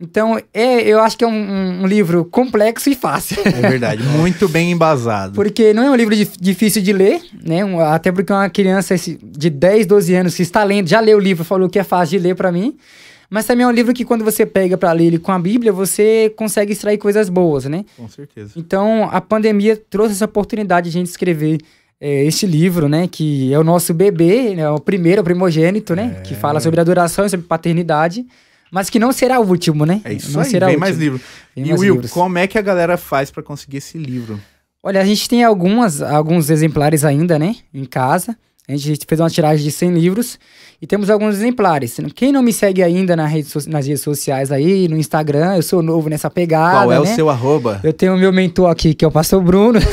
[0.00, 3.40] Então, é, eu acho que é um, um, livro complexo e fácil.
[3.44, 5.34] É verdade, muito bem embasado.
[5.34, 7.64] Porque não é um livro difícil de ler, né?
[7.64, 11.20] Um, até porque uma criança de 10, 12 anos que está lendo, já leu o
[11.20, 12.76] livro, falou que é fácil de ler para mim.
[13.34, 15.72] Mas também é um livro que quando você pega para ler ele com a Bíblia,
[15.72, 17.84] você consegue extrair coisas boas, né?
[17.96, 18.52] Com certeza.
[18.54, 21.58] Então, a pandemia trouxe essa oportunidade de a gente escrever
[22.00, 23.08] é, este livro, né?
[23.08, 26.18] Que é o nosso bebê, né, o primeiro, o primogênito, né?
[26.18, 26.20] É.
[26.20, 28.24] Que fala sobre adoração, sobre paternidade
[28.70, 30.00] mas que não será o último, né?
[30.04, 31.20] É isso não aí, será vem mais livro.
[31.54, 32.10] Vem e mais Will, livros.
[32.10, 34.40] como é que a galera faz para conseguir esse livro?
[34.82, 38.36] Olha, a gente tem algumas, alguns exemplares ainda, né, em casa.
[38.66, 40.38] A gente fez uma tiragem de 100 livros
[40.80, 41.98] e temos alguns exemplares.
[42.14, 45.82] Quem não me segue ainda na rede, nas redes sociais aí, no Instagram, eu sou
[45.82, 46.78] novo nessa pegada.
[46.78, 47.00] Qual é né?
[47.00, 47.80] o seu arroba?
[47.84, 49.78] Eu tenho o meu mentor aqui, que é o Pastor Bruno.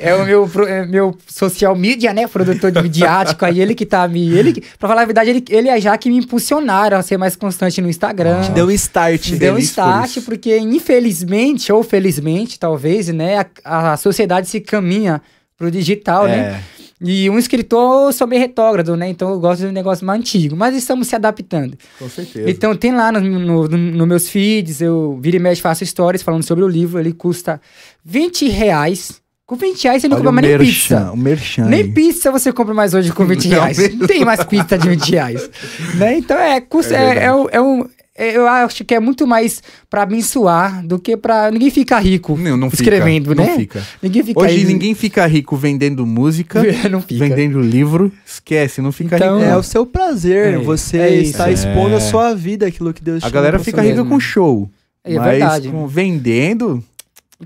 [0.00, 2.28] É o meu, é meu social media, né?
[2.28, 3.44] Produtor de midiático.
[3.44, 4.30] aí ele que tá me.
[4.32, 7.34] Ele, pra falar a verdade, ele, ele é já que me impulsionaram a ser mais
[7.34, 8.42] constante no Instagram.
[8.42, 9.30] Te deu um start.
[9.30, 13.44] Me deu um start, por porque infelizmente, ou felizmente, talvez, né?
[13.64, 15.20] A, a sociedade se caminha
[15.56, 16.32] pro digital, né?
[16.32, 16.36] é.
[16.36, 16.64] né?
[17.00, 19.08] E um escritor sou meio retrógrado, né?
[19.08, 20.56] Então eu gosto de um negócio mais antigo.
[20.56, 21.76] Mas estamos se adaptando.
[21.98, 22.48] Com certeza.
[22.48, 26.22] Então tem lá nos no, no, no, meus feeds, eu vira e mexe, faço stories
[26.22, 27.00] falando sobre o livro.
[27.00, 27.60] Ele custa
[28.04, 29.22] 20 reais.
[29.46, 31.12] Com 20 reais você não Olha compra mais nem pizza.
[31.12, 33.76] O merchan nem pizza você compra mais hoje com 20 reais.
[33.76, 35.50] Não, não tem mais pizza de 20 reais.
[35.96, 36.16] né?
[36.16, 40.02] Então é, custa, é, é, é, é, um, eu acho que é muito mais para
[40.02, 43.48] abençoar do que para ninguém fica rico não, não escrevendo, fica, né?
[43.48, 43.82] Não fica.
[44.00, 44.64] Ninguém fica Hoje aí...
[44.64, 46.62] ninguém fica rico vendendo música,
[47.10, 49.50] vendendo livro, esquece, não fica então, rico.
[49.50, 53.24] É o seu prazer, é, você é está expondo a sua vida, aquilo que Deus
[53.24, 54.70] A galera fica rica com show.
[55.02, 55.68] É, mas verdade.
[55.68, 56.82] Com, vendendo,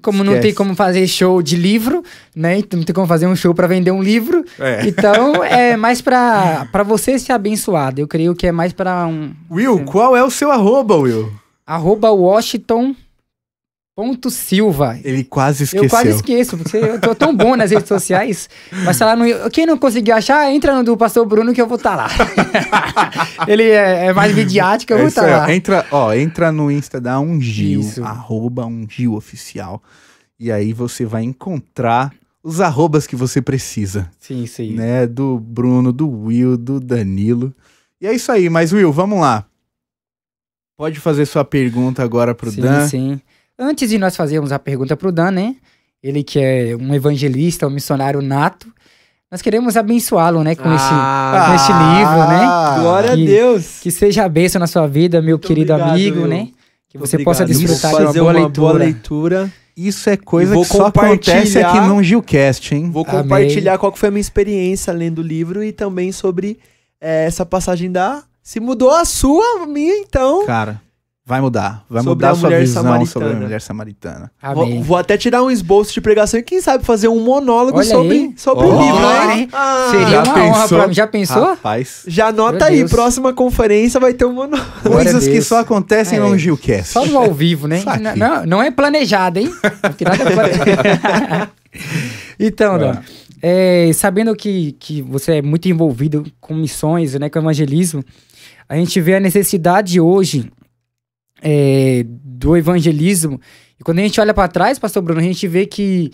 [0.03, 0.35] como Esquece.
[0.35, 2.03] não tem como fazer show de livro,
[2.35, 2.59] né?
[2.59, 4.45] Então não tem como fazer um show para vender um livro.
[4.59, 4.87] É.
[4.87, 8.01] Então é mais para você ser abençoado.
[8.01, 9.33] Eu creio que é mais para um.
[9.51, 9.85] Will, assim.
[9.85, 11.33] qual é o seu arroba, Will?
[11.67, 12.95] Arroba Washington
[13.99, 14.97] Ponto Silva.
[15.03, 15.83] Ele quase esqueceu.
[15.83, 18.49] Eu quase esqueço, porque eu tô tão bom nas redes sociais.
[18.85, 19.51] Mas tá lá no.
[19.51, 22.09] Quem não conseguir achar, entra no do Pastor Bruno que eu vou estar tá lá.
[23.49, 25.53] Ele é, é, mais midiático, eu vou estar tá lá.
[25.53, 28.05] Entra, ó, entra no Insta da Ungil, Isso.
[28.05, 29.83] arroba Ungil Oficial.
[30.39, 34.09] E aí você vai encontrar os arrobas que você precisa.
[34.21, 34.75] Sim, sim.
[34.75, 35.09] Né?
[35.09, 37.53] Do Bruno, do Will, do Danilo.
[38.01, 39.45] E é isso aí, mas Will, vamos lá.
[40.77, 42.87] Pode fazer sua pergunta agora pro sim, Dan.
[42.87, 43.21] Sim, sim.
[43.59, 45.57] Antes de nós fazermos a pergunta para o Dan, né?
[46.03, 48.73] Ele que é um evangelista, um missionário nato.
[49.31, 52.81] Nós queremos abençoá-lo, né, com, ah, esse, com livro, né?
[52.81, 53.81] Glória que, a Deus!
[53.83, 56.29] Que seja a bênção na sua vida, meu Muito querido obrigado, amigo, meu.
[56.29, 56.49] né?
[56.89, 57.35] Que você obrigado.
[57.37, 58.53] possa desfrutar de uma, boa, uma leitura.
[58.55, 59.53] boa leitura.
[59.77, 62.91] Isso é coisa que só acontece aqui no Gilcast, hein?
[62.91, 63.81] Vou compartilhar Amém.
[63.81, 66.59] qual foi a minha experiência lendo o livro e também sobre
[67.01, 68.23] é, essa passagem da...
[68.43, 70.47] Se mudou a sua, a minha, então...
[70.47, 70.81] Cara,
[71.29, 71.85] Vai mudar.
[71.91, 73.07] Vai sobre mudar a sua visão samaritana.
[73.07, 74.31] sobre a mulher samaritana.
[74.55, 78.33] Vou, vou, até tirar um esboço de pregação e quem sabe fazer um monólogo sobre,
[78.35, 79.49] sobre oh, o livro, né?
[79.53, 80.49] Ah, Seria já uma pensou?
[80.49, 80.95] honra pra mim.
[80.95, 81.45] Já pensou?
[81.45, 82.05] Rapaz.
[82.07, 84.89] Já anota aí, próxima conferência vai ter um monólogo.
[84.91, 86.23] Coisas que só acontecem é.
[86.23, 86.95] no Gilcast.
[86.95, 87.83] Só no ao vivo, né?
[88.17, 89.53] Não, não, é planejado, hein?
[89.63, 91.51] nada é planejado.
[92.41, 93.05] então, Dona,
[93.43, 98.03] é, sabendo que, que você é muito envolvido com missões, né, com evangelismo,
[98.67, 100.51] a gente vê a necessidade hoje
[101.43, 103.41] é, do evangelismo.
[103.79, 106.11] E quando a gente olha para trás, pastor Bruno, a gente vê que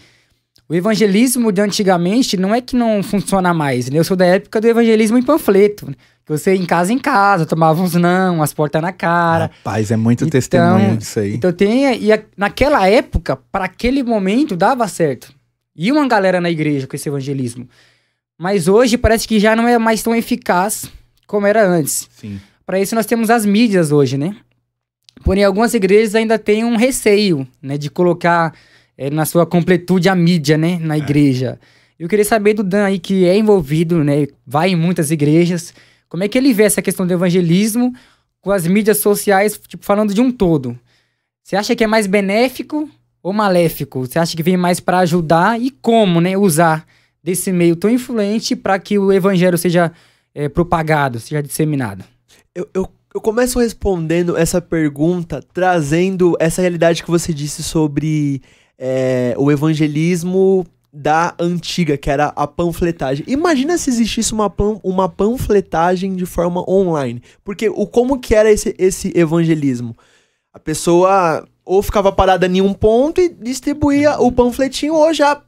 [0.69, 3.89] o evangelismo de antigamente não é que não funciona mais.
[3.91, 3.99] Né?
[3.99, 5.87] Eu sou da época do evangelismo em panfleto.
[5.87, 5.95] Né?
[6.25, 9.51] Que você em casa em casa, tomava uns não, as portas na cara.
[9.59, 11.35] Rapaz, é muito então, testemunho disso aí.
[11.35, 12.03] Então tem.
[12.03, 15.35] E a, naquela época, para aquele momento, dava certo.
[15.77, 17.69] E uma galera na igreja com esse evangelismo.
[18.39, 20.87] Mas hoje parece que já não é mais tão eficaz
[21.27, 22.09] como era antes.
[22.17, 22.41] Sim.
[22.65, 24.35] Para isso nós temos as mídias hoje, né?
[25.22, 28.55] Porém, algumas igrejas ainda têm um receio, né, de colocar
[28.96, 30.98] é, na sua completude a mídia, né, na é.
[30.98, 31.59] igreja.
[31.98, 35.72] Eu queria saber do Dan aí, que é envolvido, né, vai em muitas igrejas,
[36.09, 37.92] como é que ele vê essa questão do evangelismo
[38.40, 40.79] com as mídias sociais, tipo, falando de um todo?
[41.42, 42.88] Você acha que é mais benéfico
[43.22, 44.00] ou maléfico?
[44.00, 46.87] Você acha que vem mais para ajudar e como, né, usar
[47.22, 49.90] desse meio tão influente para que o evangelho seja
[50.35, 52.05] é, propagado, seja disseminado?
[52.55, 58.42] Eu, eu, eu começo respondendo essa pergunta trazendo essa realidade que você disse sobre
[58.77, 63.24] é, o evangelismo da antiga, que era a panfletagem.
[63.29, 67.22] Imagina se existisse uma, pan, uma panfletagem de forma online.
[67.44, 69.96] Porque o como que era esse, esse evangelismo?
[70.53, 75.40] A pessoa ou ficava parada em um ponto e distribuía o panfletinho, ou já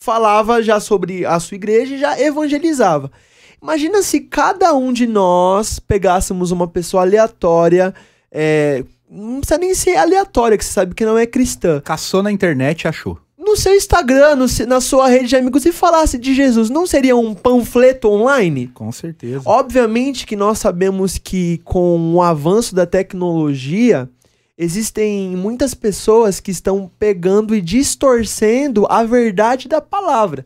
[0.00, 3.10] falava já sobre a sua igreja e já evangelizava.
[3.62, 7.94] Imagina se cada um de nós pegássemos uma pessoa aleatória,
[8.30, 11.80] é, não precisa nem ser aleatória, que você sabe que não é cristã.
[11.80, 13.18] Caçou na internet e achou.
[13.36, 17.16] No seu Instagram, no, na sua rede de amigos, e falasse de Jesus, não seria
[17.16, 18.68] um panfleto online?
[18.68, 19.40] Com certeza.
[19.44, 24.08] Obviamente que nós sabemos que com o avanço da tecnologia,
[24.56, 30.44] existem muitas pessoas que estão pegando e distorcendo a verdade da palavra.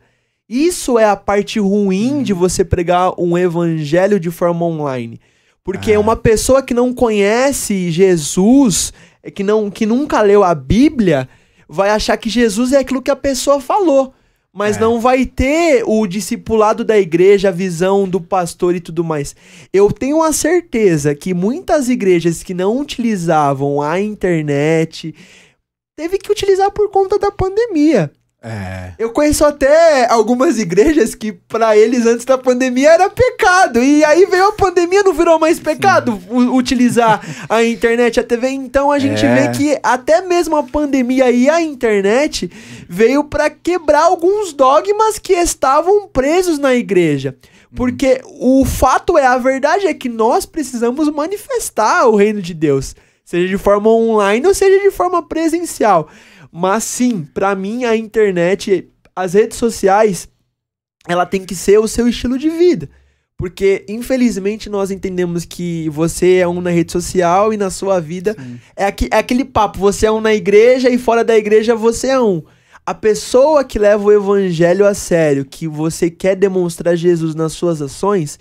[0.53, 5.19] Isso é a parte ruim de você pregar um evangelho de forma online.
[5.65, 5.99] Porque ah.
[6.01, 8.93] uma pessoa que não conhece Jesus,
[9.35, 11.27] que, não, que nunca leu a Bíblia,
[11.67, 14.13] vai achar que Jesus é aquilo que a pessoa falou
[14.55, 14.81] mas é.
[14.81, 19.35] não vai ter o discipulado da igreja, a visão do pastor e tudo mais.
[19.73, 25.15] Eu tenho a certeza que muitas igrejas que não utilizavam a internet
[25.97, 28.13] teve que utilizar por conta da pandemia.
[28.45, 28.95] É.
[28.99, 33.81] Eu conheço até algumas igrejas que para eles antes da pandemia era pecado.
[33.81, 38.49] E aí veio a pandemia, não virou mais pecado utilizar a internet, a TV.
[38.49, 39.35] Então a gente é.
[39.35, 42.51] vê que até mesmo a pandemia e a internet
[42.89, 47.37] veio para quebrar alguns dogmas que estavam presos na igreja.
[47.77, 52.95] Porque o fato é, a verdade é que nós precisamos manifestar o reino de Deus,
[53.25, 56.09] seja de forma online ou seja de forma presencial.
[56.53, 60.29] Mas sim, para mim a internet, as redes sociais,
[61.09, 62.91] ela tem que ser o seu estilo de vida.
[63.39, 68.37] Porque, infelizmente, nós entendemos que você é um na rede social e na sua vida
[68.77, 72.09] é, aqui, é aquele papo: você é um na igreja e fora da igreja você
[72.09, 72.43] é um.
[72.85, 77.81] A pessoa que leva o evangelho a sério, que você quer demonstrar Jesus nas suas
[77.81, 78.39] ações,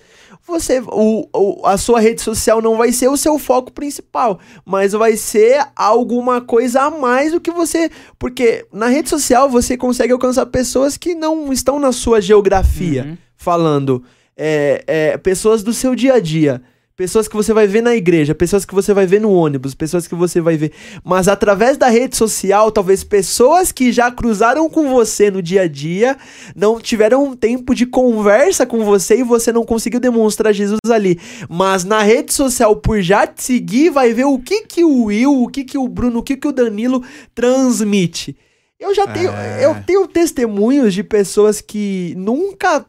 [0.51, 4.91] você o, o, a sua rede social não vai ser o seu foco principal, mas
[4.91, 7.89] vai ser alguma coisa a mais do que você.
[8.19, 13.17] Porque na rede social você consegue alcançar pessoas que não estão na sua geografia, uhum.
[13.35, 14.03] falando.
[14.37, 16.61] É, é, pessoas do seu dia a dia
[17.01, 20.05] pessoas que você vai ver na igreja, pessoas que você vai ver no ônibus, pessoas
[20.05, 20.71] que você vai ver.
[21.03, 25.67] Mas através da rede social, talvez pessoas que já cruzaram com você no dia a
[25.67, 26.15] dia,
[26.55, 31.19] não tiveram um tempo de conversa com você e você não conseguiu demonstrar Jesus ali.
[31.49, 35.41] Mas na rede social, por já te seguir, vai ver o que que o Will,
[35.41, 38.37] o que que o Bruno, o que que o Danilo transmite.
[38.79, 39.65] Eu já tenho, é...
[39.65, 42.85] eu tenho testemunhos de pessoas que nunca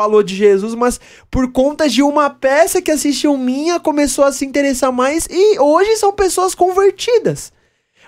[0.00, 0.98] falou de Jesus, mas
[1.30, 5.94] por conta de uma peça que assistiu minha, começou a se interessar mais e hoje
[5.96, 7.52] são pessoas convertidas.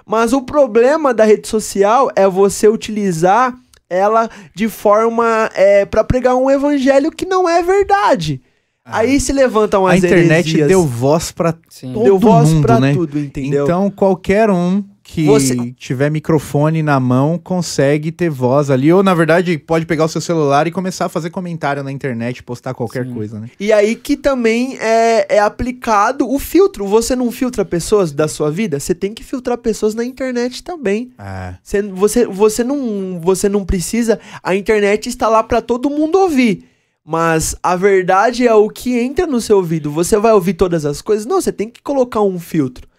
[0.07, 3.55] Mas o problema da rede social é você utilizar
[3.91, 8.41] ela de forma é, para pregar um evangelho que não é verdade.
[8.83, 9.01] Ah.
[9.01, 10.69] Aí se levantam as A internet heresias.
[10.69, 12.95] deu voz para todo deu voz mundo, pra né?
[12.95, 13.65] tudo, entendeu?
[13.65, 15.55] Então qualquer um que Você...
[15.73, 18.91] tiver microfone na mão consegue ter voz ali.
[18.91, 22.43] Ou, na verdade, pode pegar o seu celular e começar a fazer comentário na internet,
[22.43, 23.13] postar qualquer Sim.
[23.13, 23.51] coisa, né?
[23.61, 26.87] E aí que também é, é aplicado o filtro.
[26.87, 28.81] Você não filtra pessoas da sua vida?
[28.81, 31.13] Você tem que filtrar pessoas na internet também.
[31.19, 31.57] É.
[31.63, 34.19] Você, você, você, não, você não precisa.
[34.43, 36.65] A internet está lá para todo mundo ouvir.
[37.05, 39.91] Mas a verdade é o que entra no seu ouvido.
[39.91, 41.27] Você vai ouvir todas as coisas?
[41.27, 42.91] Não, você tem que colocar um filtro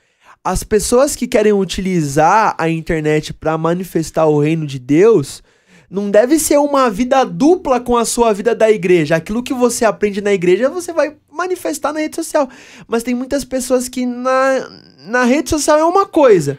[0.44, 5.42] as pessoas que querem utilizar a internet para manifestar o reino de Deus
[5.90, 9.16] não deve ser uma vida dupla com a sua vida da igreja.
[9.16, 12.50] Aquilo que você aprende na igreja, você vai manifestar na rede social.
[12.88, 14.70] Mas tem muitas pessoas que na,
[15.06, 16.58] na rede social é uma coisa.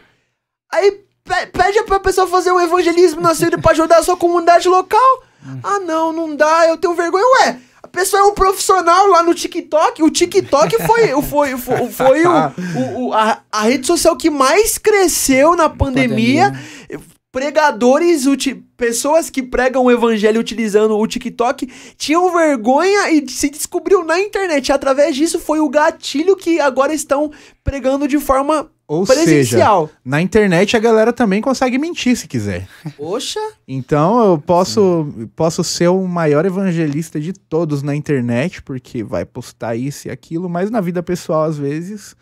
[0.71, 1.03] Aí
[1.51, 5.23] pede pra pessoa fazer um evangelismo na cidade para ajudar a sua comunidade local.
[5.45, 5.59] Hum.
[5.61, 7.25] Ah, não, não dá, eu tenho vergonha.
[7.41, 7.59] Ué,
[7.95, 10.03] pessoa é um profissional lá no TikTok.
[10.03, 12.31] O TikTok foi, foi, foi, foi o,
[12.75, 16.51] o, o a, a, rede social que mais cresceu na pandemia.
[16.51, 16.65] pandemia.
[17.35, 18.23] Pregadores,
[18.77, 21.67] pessoas que pregam o evangelho utilizando o TikTok
[21.97, 24.71] tinham vergonha e se descobriu na internet.
[24.71, 27.29] Através disso foi o gatilho que agora estão
[27.61, 29.87] pregando de forma ou Presencial.
[29.87, 32.69] seja, na internet a galera também consegue mentir se quiser.
[32.95, 33.41] Poxa!
[33.67, 39.75] Então eu posso, posso ser o maior evangelista de todos na internet, porque vai postar
[39.75, 42.15] isso e aquilo, mas na vida pessoal, às vezes,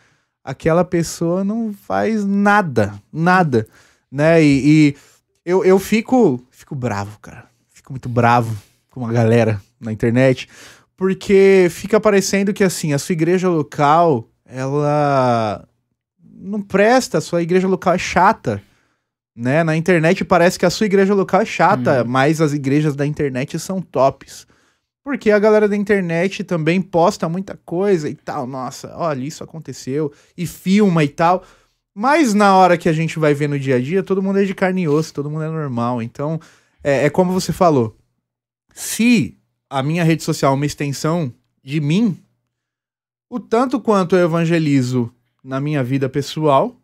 [0.43, 3.67] aquela pessoa não faz nada, nada,
[4.13, 4.43] né?
[4.43, 4.95] E, e
[5.43, 7.45] eu, eu fico, fico bravo, cara.
[7.71, 8.56] Fico muito bravo
[8.91, 10.47] com a galera na internet,
[10.95, 15.67] porque fica parecendo que assim, a sua igreja local, ela
[16.23, 18.62] não presta, a sua igreja local é chata.
[19.36, 19.63] Né?
[19.63, 22.08] Na internet parece que a sua igreja local é chata, Hum.
[22.08, 24.45] mas as igrejas da internet são tops.
[25.04, 28.45] Porque a galera da internet também posta muita coisa e tal.
[28.47, 30.13] Nossa, olha, isso aconteceu.
[30.38, 31.43] E filma e tal.
[31.95, 34.43] Mas na hora que a gente vai ver no dia a dia, todo mundo é
[34.45, 36.01] de carne e osso, todo mundo é normal.
[36.01, 36.39] Então,
[36.84, 37.95] é, é como você falou.
[38.73, 39.38] Se
[39.69, 41.32] a minha rede social é uma extensão
[41.63, 42.17] de mim,
[43.29, 45.12] o tanto quanto eu evangelizo
[45.43, 46.75] na minha vida pessoal,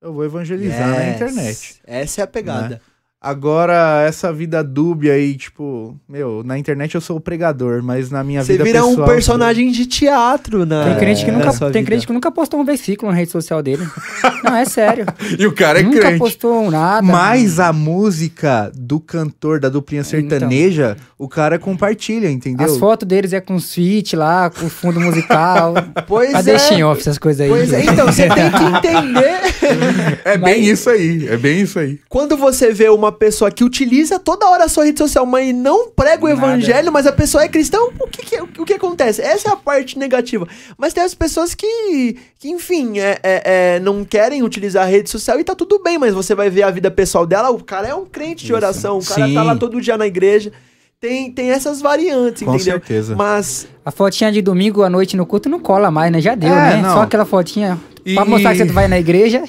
[0.00, 1.14] eu vou evangelizar na Yes.
[1.16, 1.80] internet.
[1.84, 2.80] Essa é a pegada.
[3.20, 8.22] Agora, essa vida dúbia aí, tipo, meu, na internet eu sou o pregador, mas na
[8.22, 9.06] minha Você vida vira pessoal...
[9.06, 12.30] um personagem de teatro na Tem crente, que na nunca, sua tem crente que nunca
[12.30, 13.82] postou um versículo na rede social dele.
[14.44, 15.06] Não, é sério.
[15.38, 16.18] E o cara é nunca crente.
[16.18, 17.02] postou nada.
[17.06, 20.20] Mas a música do cantor da duplinha Então.
[20.20, 22.66] sertaneja, o cara compartilha, entendeu?
[22.66, 25.74] As fotos deles é com suíte lá, com fundo musical.
[26.06, 26.84] Pois Cadê é.
[26.84, 27.48] Off, essas coisas aí?
[27.48, 31.78] Pois é, então você tem que entender É bem Mas- isso aí, é bem isso
[31.78, 31.98] aí.
[32.08, 35.88] quando você vê uma pessoa que utiliza toda hora a sua rede social, mas não
[35.90, 36.40] prega o Nada.
[36.46, 39.22] evangelho, mas a pessoa é cristã, o que, que- o que acontece?
[39.22, 40.46] Essa é a parte negativa.
[40.76, 43.42] Mas tem as pessoas que, que enfim, é, é-
[43.76, 46.62] é, não querem utilizar a rede social e tá tudo bem, mas você vai ver
[46.62, 48.54] a vida pessoal dela, o cara é um crente de Isso.
[48.54, 49.34] oração, o cara Sim.
[49.34, 50.52] tá lá todo dia na igreja.
[51.00, 52.74] Tem, tem essas variantes, Com entendeu?
[52.74, 53.14] certeza.
[53.14, 56.18] Mas A fotinha de domingo à noite no culto não cola mais, né?
[56.20, 56.82] Já deu, É, né?
[56.82, 56.94] não.
[56.94, 59.44] Só aquela fotinha E- pra mostrar que você vai na igreja.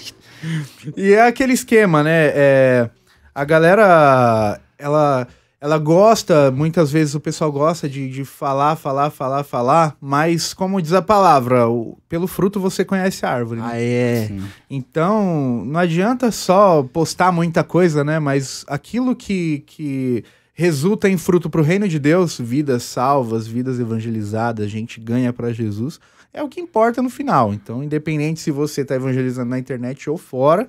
[0.98, 2.32] E é aquele esquema, né?
[2.36, 2.90] É,
[3.34, 5.28] a galera, ela,
[5.66, 10.80] ela gosta, muitas vezes o pessoal gosta de, de falar, falar, falar, falar, mas como
[10.82, 13.60] diz a palavra, o- pelo fruto você conhece a árvore.
[13.62, 13.68] né?
[13.72, 14.30] ah, é.
[14.70, 18.20] Então, não adianta só postar muita coisa, né?
[18.20, 20.24] Mas aquilo que, que
[20.54, 26.00] resulta em fruto pro reino de Deus, vidas salvas, vidas evangelizadas, gente ganha para Jesus,
[26.34, 27.54] é o que importa no final.
[27.54, 30.68] Então, independente se você tá evangelizando na internet ou fora,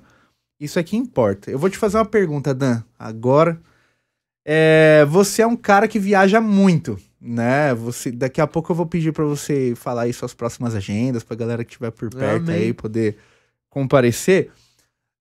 [0.59, 1.51] isso é que importa.
[1.51, 3.59] Eu vou te fazer uma pergunta, Dan, agora.
[4.49, 7.73] É, você é um cara que viaja muito, né?
[7.73, 11.35] Você, daqui a pouco eu vou pedir para você falar aí suas próximas agendas, pra
[11.35, 12.55] galera que estiver por perto Amém.
[12.55, 13.17] aí poder
[13.69, 14.49] comparecer.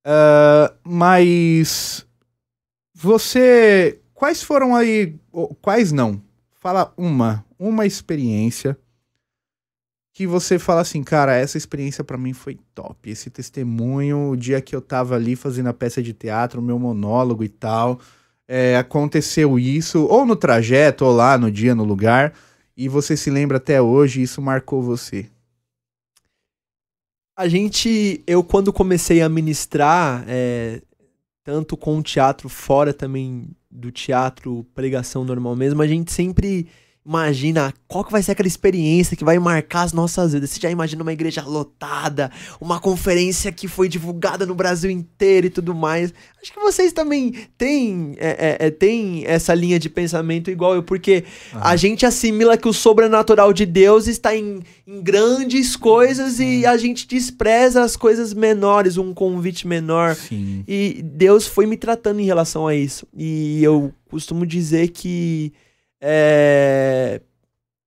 [0.05, 2.07] Ah, mas
[2.95, 4.01] você.
[4.15, 5.17] Quais foram aí.
[5.61, 6.23] Quais não?
[6.53, 7.45] Fala uma.
[7.59, 8.79] Uma experiência
[10.15, 13.11] que você fala assim, cara, essa experiência pra mim foi top.
[13.11, 16.79] Esse testemunho, o dia que eu tava ali fazendo a peça de teatro, o meu
[16.79, 18.01] monólogo e tal.
[18.49, 22.33] É, aconteceu isso, ou no trajeto, ou lá no dia, no lugar,
[22.77, 25.29] e você se lembra até hoje, isso marcou você.
[27.37, 30.81] A gente, eu quando comecei a ministrar, é,
[31.45, 36.67] tanto com o teatro fora também do teatro, pregação normal mesmo, a gente sempre
[37.07, 40.51] imagina qual que vai ser aquela experiência que vai marcar as nossas vidas.
[40.51, 45.51] Você já imagina uma igreja lotada, uma conferência que foi divulgada no Brasil inteiro e
[45.51, 46.13] tudo mais.
[46.43, 50.83] Acho que vocês também têm, é, é, é, têm essa linha de pensamento igual eu,
[50.83, 51.23] porque
[51.55, 56.77] a gente assimila que o sobrenatural de Deus está em, em grandes coisas e a
[56.77, 60.17] gente despreza as coisas menores, um convite menor.
[60.17, 60.65] Sim.
[60.67, 63.07] E Deus foi me tratando em relação a isso.
[63.17, 65.53] E eu costumo dizer que
[66.01, 67.21] é,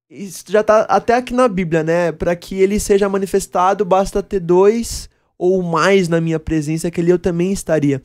[0.10, 2.12] isso já tá até aqui na Bíblia, né?
[2.12, 7.12] Para que ele seja manifestado, basta ter dois ou mais na minha presença, que ali
[7.12, 8.02] eu também estaria.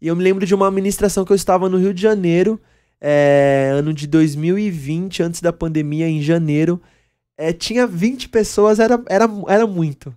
[0.00, 2.60] E eu me lembro de uma ministração que eu estava no Rio de Janeiro,
[3.00, 6.80] é, ano de 2020, antes da pandemia, em janeiro.
[7.36, 10.14] É, tinha 20 pessoas, era, era, era muito.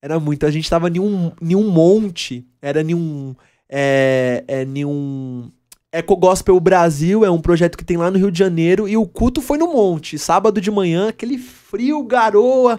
[0.00, 0.46] Era muito.
[0.46, 3.34] A gente tava em um, em um monte, era em um.
[3.68, 5.50] É, é, em um.
[5.90, 9.06] Eco Gospel Brasil é um projeto que tem lá no Rio de Janeiro e o
[9.06, 12.78] culto foi no monte, sábado de manhã, aquele frio, garoa,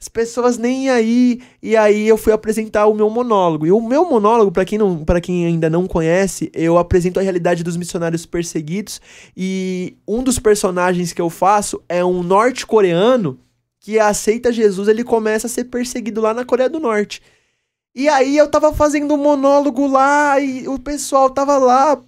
[0.00, 1.42] as pessoas nem aí.
[1.62, 3.66] E aí eu fui apresentar o meu monólogo.
[3.66, 7.62] E o meu monólogo, para quem não, quem ainda não conhece, eu apresento a realidade
[7.62, 9.02] dos missionários perseguidos
[9.36, 13.38] e um dos personagens que eu faço é um norte-coreano
[13.80, 17.20] que aceita Jesus, ele começa a ser perseguido lá na Coreia do Norte.
[17.94, 22.02] E aí eu tava fazendo um monólogo lá e o pessoal tava lá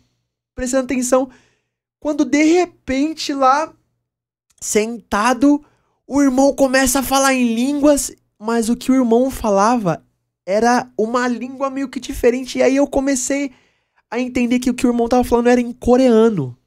[0.59, 1.31] prestando atenção.
[2.01, 3.73] Quando de repente lá,
[4.61, 5.65] sentado,
[6.05, 10.03] o irmão começa a falar em línguas, mas o que o irmão falava
[10.45, 12.59] era uma língua meio que diferente.
[12.59, 13.53] E aí eu comecei
[14.11, 16.59] a entender que o que o irmão tava falando era em coreano.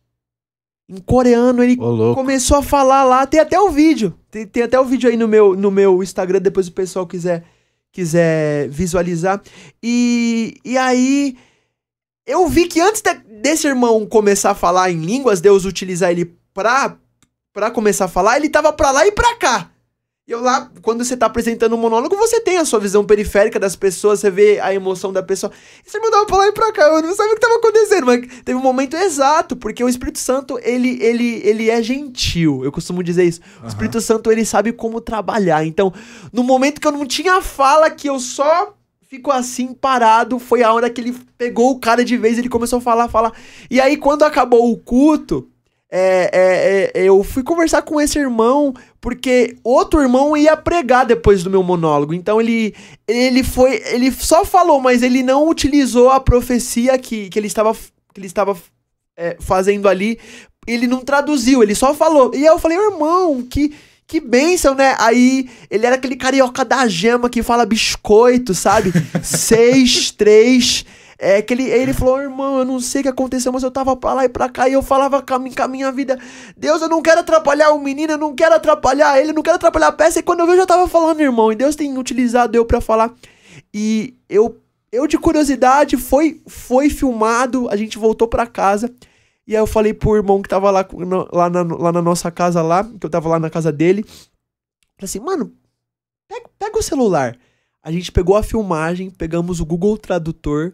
[0.88, 3.28] Em coreano, ele Ô, começou a falar lá.
[3.28, 4.18] Tem até o vídeo.
[4.30, 7.44] Tem, tem até o vídeo aí no meu, no meu Instagram, depois o pessoal quiser,
[7.92, 9.42] quiser visualizar.
[9.84, 11.36] E, e aí
[12.26, 16.36] eu vi que antes de, desse irmão começar a falar em línguas, Deus utilizar ele
[16.54, 16.98] pra,
[17.54, 19.72] pra começar a falar, ele tava pra lá e pra cá.
[20.28, 23.60] E eu lá, quando você tá apresentando um monólogo, você tem a sua visão periférica
[23.60, 25.52] das pessoas, você vê a emoção da pessoa.
[25.86, 28.06] E você mandava pra lá e pra cá, eu não sabia o que tava acontecendo,
[28.06, 32.72] mas teve um momento exato, porque o Espírito Santo, ele, ele, ele é gentil, eu
[32.72, 33.42] costumo dizer isso.
[33.64, 35.66] O Espírito Santo, ele sabe como trabalhar.
[35.66, 35.92] Então,
[36.32, 38.76] no momento que eu não tinha fala, que eu só
[39.12, 42.80] fico assim parado, foi a hora que ele pegou o cara de vez, ele começou
[42.80, 43.34] a falar, falar.
[43.70, 45.50] E aí, quando acabou o culto,
[45.92, 51.44] é, é, é, eu fui conversar com esse irmão, porque outro irmão ia pregar depois
[51.44, 52.14] do meu monólogo.
[52.14, 52.74] Então ele,
[53.06, 53.84] ele foi.
[53.88, 58.28] Ele só falou, mas ele não utilizou a profecia que, que ele estava, que ele
[58.28, 58.58] estava
[59.18, 60.18] é, fazendo ali.
[60.66, 62.32] Ele não traduziu, ele só falou.
[62.34, 63.76] E aí eu falei, irmão, que.
[64.12, 64.94] Que bênção, né?
[65.00, 68.92] Aí ele era aquele carioca da gema que fala biscoito, sabe?
[69.24, 70.86] Seis, três.
[71.18, 73.96] É que ele, ele falou, irmão, eu não sei o que aconteceu, mas eu tava
[73.96, 76.20] pra lá e pra cá e eu falava com a, com a minha vida,
[76.58, 79.56] Deus, eu não quero atrapalhar o menino, eu não quero atrapalhar ele, eu não quero
[79.56, 80.20] atrapalhar a peça.
[80.20, 82.82] E quando eu vi, eu já tava falando, irmão, e Deus tem utilizado eu pra
[82.82, 83.14] falar.
[83.74, 84.58] E eu,
[84.92, 88.94] eu de curiosidade, foi, foi filmado, a gente voltou pra casa.
[89.48, 90.88] E aí eu falei pro irmão que tava lá,
[91.34, 94.04] lá, na, lá na nossa casa lá, que eu tava lá na casa dele.
[94.04, 95.52] Falei assim, mano,
[96.28, 97.38] pega, pega o celular.
[97.84, 100.74] A gente pegou a filmagem, pegamos o Google Tradutor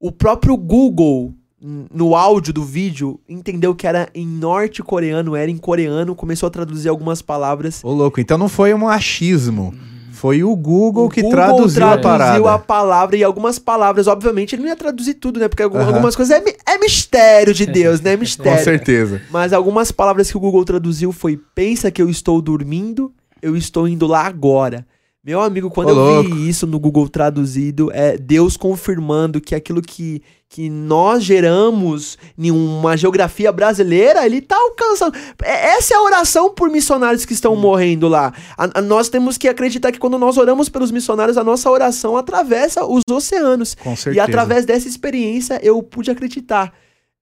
[0.00, 6.14] o próprio Google, no áudio do vídeo, entendeu que era em norte-coreano, era em coreano,
[6.14, 7.84] começou a traduzir algumas palavras.
[7.84, 9.74] Ô, louco, então não foi um achismo.
[10.20, 12.54] Foi o Google o que Google traduziu, traduziu a parada.
[12.54, 15.48] a palavra e algumas palavras, obviamente, ele não ia traduzir tudo, né?
[15.48, 18.12] Porque algumas coisas é, é, mistério de Deus, né?
[18.12, 18.58] É mistério.
[18.58, 19.22] Com certeza.
[19.30, 23.10] Mas algumas palavras que o Google traduziu foi: pensa que eu estou dormindo,
[23.40, 24.86] eu estou indo lá agora.
[25.22, 26.34] Meu amigo, quando Ô, eu louco.
[26.34, 32.50] vi isso no Google traduzido, é Deus confirmando que aquilo que, que nós geramos em
[32.50, 35.14] uma geografia brasileira, ele tá alcançando.
[35.42, 37.60] É, essa é a oração por missionários que estão hum.
[37.60, 38.32] morrendo lá.
[38.56, 42.16] A, a, nós temos que acreditar que quando nós oramos pelos missionários, a nossa oração
[42.16, 43.74] atravessa os oceanos.
[43.74, 44.16] Com certeza.
[44.16, 46.72] E através dessa experiência, eu pude acreditar.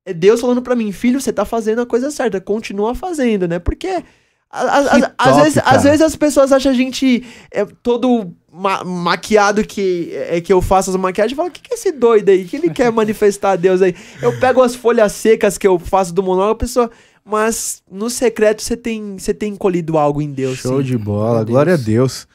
[0.07, 3.59] É Deus falando para mim, filho, você tá fazendo a coisa certa, continua fazendo, né?
[3.59, 4.05] Porque
[4.51, 10.11] às, às, vezes, às vezes as pessoas acham a gente é, todo ma maquiado que,
[10.13, 12.45] é, que eu faço as maquiagens e falam: o que, que é esse doido aí?
[12.47, 13.95] que ele quer manifestar a Deus aí?
[14.23, 16.91] Eu pego as folhas secas que eu faço do monólogo, a pessoa.
[17.23, 20.59] Mas no secreto você tem, você tem colhido algo em Deus.
[20.59, 20.87] Show sim.
[20.87, 22.27] de bola, glória a Deus.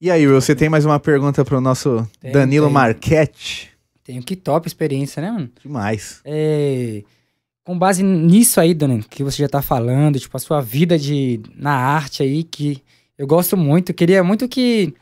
[0.00, 2.74] E aí, Will, você tem mais uma pergunta para o nosso tem, Danilo tem.
[2.74, 3.70] Marchetti?
[4.02, 5.48] Tenho que top experiência, né, mano?
[5.62, 6.20] Demais.
[6.24, 7.04] É
[7.64, 11.40] com base nisso aí, Dona, que você já tá falando, tipo, a sua vida de,
[11.54, 12.82] na arte aí, que
[13.16, 14.94] eu gosto muito, queria muito que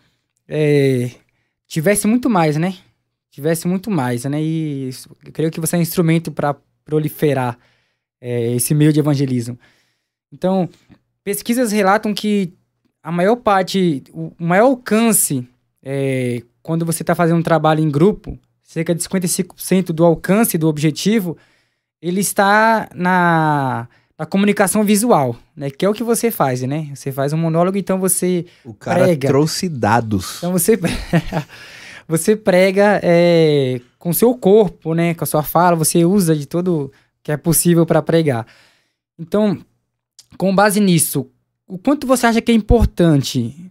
[0.47, 1.11] é,
[1.67, 2.77] tivesse muito mais, né?
[3.31, 4.43] Tivesse muito mais, né?
[4.43, 4.91] E
[5.25, 6.55] eu creio que você é um instrumento para
[6.85, 7.59] proliferar
[8.21, 9.59] é, esse meio de evangelismo.
[10.33, 10.69] Então,
[11.25, 12.53] pesquisas relatam que
[13.03, 15.47] a maior parte, o maior alcance,
[15.83, 20.69] é, quando você está fazendo um trabalho em grupo, cerca de 55% do alcance do
[20.69, 21.39] objetivo
[22.03, 23.89] ele está na,
[24.19, 25.71] na comunicação visual, né?
[25.71, 26.91] Que é o que você faz, né?
[26.95, 29.29] Você faz um monólogo, então você O cara prega.
[29.29, 30.39] trouxe dados.
[30.39, 30.79] Então você
[32.09, 35.15] você prega é, com seu corpo, né?
[35.15, 36.93] Com a sua fala, você usa de tudo
[37.23, 38.47] que é possível para pregar.
[39.19, 39.59] Então,
[40.39, 41.29] com base nisso,
[41.69, 43.71] o quanto você acha que é importante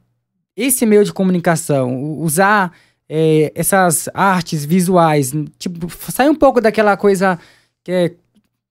[0.55, 2.73] esse meio de comunicação, usar
[3.07, 7.39] é, essas artes visuais, tipo, sair um pouco daquela coisa
[7.89, 8.11] que é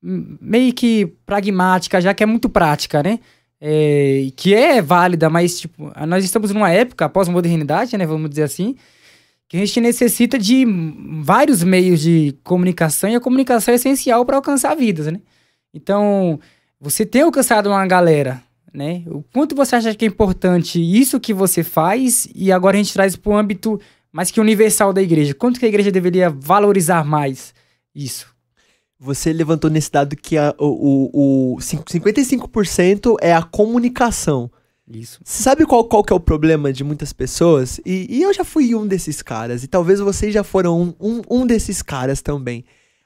[0.00, 3.18] meio que pragmática, já que é muito prática, né?
[3.60, 8.06] É, que é válida, mas tipo, nós estamos numa época pós-modernidade, né?
[8.06, 8.76] Vamos dizer assim,
[9.48, 10.64] que a gente necessita de
[11.20, 15.20] vários meios de comunicação e a comunicação é essencial para alcançar vidas, né?
[15.74, 16.38] Então,
[16.80, 18.40] você tem alcançado uma galera,
[18.72, 19.02] né?
[19.08, 22.92] O quanto você acha que é importante isso que você faz e agora a gente
[22.92, 23.80] traz para o âmbito
[24.12, 25.34] mais que universal da igreja.
[25.34, 27.52] Quanto que a igreja deveria valorizar mais
[27.92, 28.37] isso?
[28.98, 34.50] Você levantou nesse dado que a, o, o, o 55% é a comunicação.
[34.90, 35.20] Isso.
[35.22, 37.78] Você sabe qual, qual que é o problema de muitas pessoas?
[37.84, 41.22] E, e eu já fui um desses caras, e talvez vocês já foram um, um,
[41.30, 42.64] um desses caras também.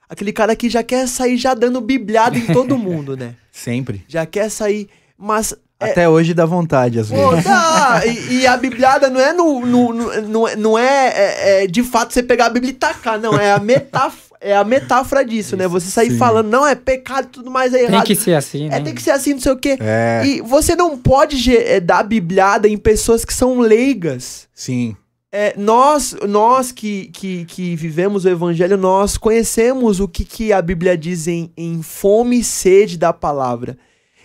[0.09, 3.35] Aquele cara que já quer sair já dando bibliada em todo mundo, né?
[3.51, 4.05] Sempre.
[4.07, 4.89] Já quer sair,
[5.19, 6.09] mas é Até é...
[6.09, 7.45] hoje dá vontade, às vezes.
[7.45, 8.03] Dá.
[8.07, 11.83] E, e, a bibliada não é no, no, no, no não é, é, é, de
[11.83, 13.35] fato você pegar a Bíblia e tacar, não.
[13.39, 15.69] É a metáfora é a metáfora disso, né?
[15.69, 16.19] Você sair Sim.
[16.19, 18.05] falando, não, é pecado tudo mais é errado.
[18.05, 18.77] Tem que ser assim, é, né?
[18.79, 19.79] É, tem que ser assim, não sei o quê.
[19.81, 20.23] É.
[20.27, 24.49] E você não pode é, dar bibliada em pessoas que são leigas.
[24.53, 24.97] Sim.
[25.33, 30.61] é, nós, nós que, que, que vivemos o evangelho, nós conhecemos o que, que a
[30.61, 33.79] Bíblia diz em, em fome e sede da palavra.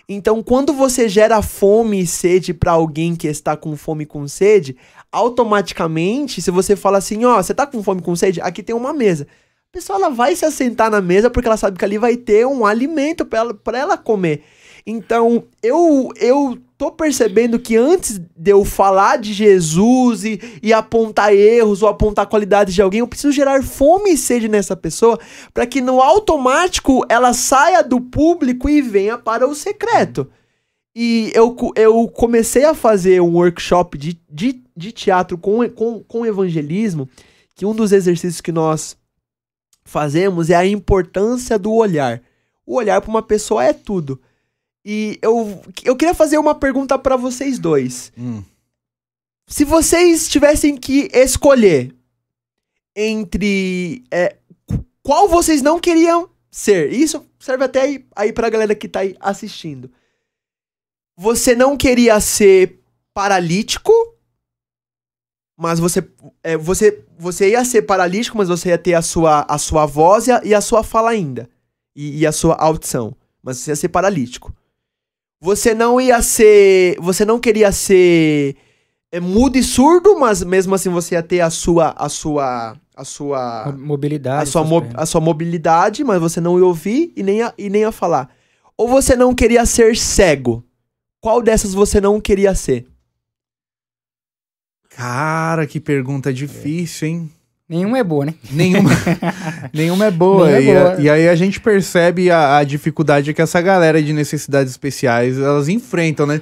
[0.10, 4.28] Então, quando você gera fome e sede para alguém que está com fome e com
[4.28, 4.76] sede,
[5.12, 8.76] automaticamente, se você fala assim, ó, você tá com fome e com sede, aqui tem
[8.76, 9.28] uma mesa.
[9.70, 12.48] A pessoa ela vai se assentar na mesa porque ela sabe que ali vai ter
[12.48, 14.44] um alimento para ela, pra ela comer.
[14.86, 21.34] Então, eu, eu tô percebendo que antes de eu falar de Jesus e, e apontar
[21.34, 25.20] erros ou apontar qualidades de alguém, eu preciso gerar fome e sede nessa pessoa
[25.54, 30.30] para que no automático ela saia do público e venha para o secreto.
[30.96, 36.26] E eu, eu comecei a fazer um workshop de, de, de teatro com, com, com
[36.26, 37.10] evangelismo,
[37.54, 38.96] que um dos exercícios que nós
[39.88, 42.22] fazemos é a importância do olhar.
[42.66, 44.22] O olhar para uma pessoa é tudo.
[44.86, 48.12] E eu, eu queria fazer uma pergunta para vocês dois.
[48.18, 48.44] Hum.
[49.48, 51.96] Se vocês tivessem que escolher
[52.96, 54.36] entre é,
[55.02, 59.16] qual vocês não queriam ser, isso serve até aí, aí pra galera que tá aí
[59.20, 59.90] assistindo.
[61.16, 62.82] Você não queria ser
[63.14, 63.92] paralítico,
[65.58, 66.08] mas você,
[66.44, 70.28] é, você, você ia ser paralítico, mas você ia ter a sua, a sua voz
[70.28, 71.50] e a, e a sua fala ainda.
[71.96, 73.16] E, e a sua audição.
[73.42, 74.54] Mas você ia ser paralítico.
[75.42, 76.96] Você não ia ser.
[77.00, 78.56] Você não queria ser
[79.12, 81.90] é, mudo e surdo, mas mesmo assim você ia ter a sua.
[81.98, 82.76] A sua.
[82.96, 83.76] A sua.
[83.78, 84.44] Mobilidade.
[84.44, 87.70] A sua, mo a sua mobilidade, mas você não ia ouvir e nem ia, e
[87.70, 88.30] nem ia falar.
[88.78, 90.64] Ou você não queria ser cego?
[91.20, 92.86] Qual dessas você não queria ser?
[94.98, 97.32] Cara, que pergunta difícil, hein?
[97.70, 98.34] Nenhuma é boa, né?
[98.50, 98.90] Nenhuma,
[99.72, 100.50] nenhuma é boa.
[100.50, 100.94] é e, boa.
[100.94, 105.38] A, e, aí a gente percebe a, a, dificuldade que essa galera de necessidades especiais
[105.38, 106.42] elas enfrentam, né?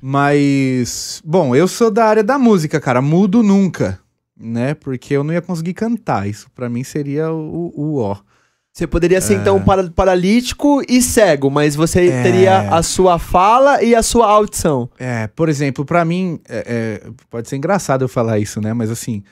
[0.00, 3.02] Mas, bom, eu sou da área da música, cara.
[3.02, 3.98] Mudo nunca,
[4.38, 4.74] né?
[4.74, 6.28] Porque eu não ia conseguir cantar.
[6.28, 8.18] Isso para mim seria o, o, ó.
[8.74, 9.60] Você poderia ser, então, é...
[9.60, 12.22] então, paralítico e cego, mas você é...
[12.24, 14.90] teria a sua fala e a sua audição.
[14.98, 18.72] É, por exemplo, para mim, é, é, pode ser engraçado eu falar isso, né?
[18.72, 19.22] Mas assim,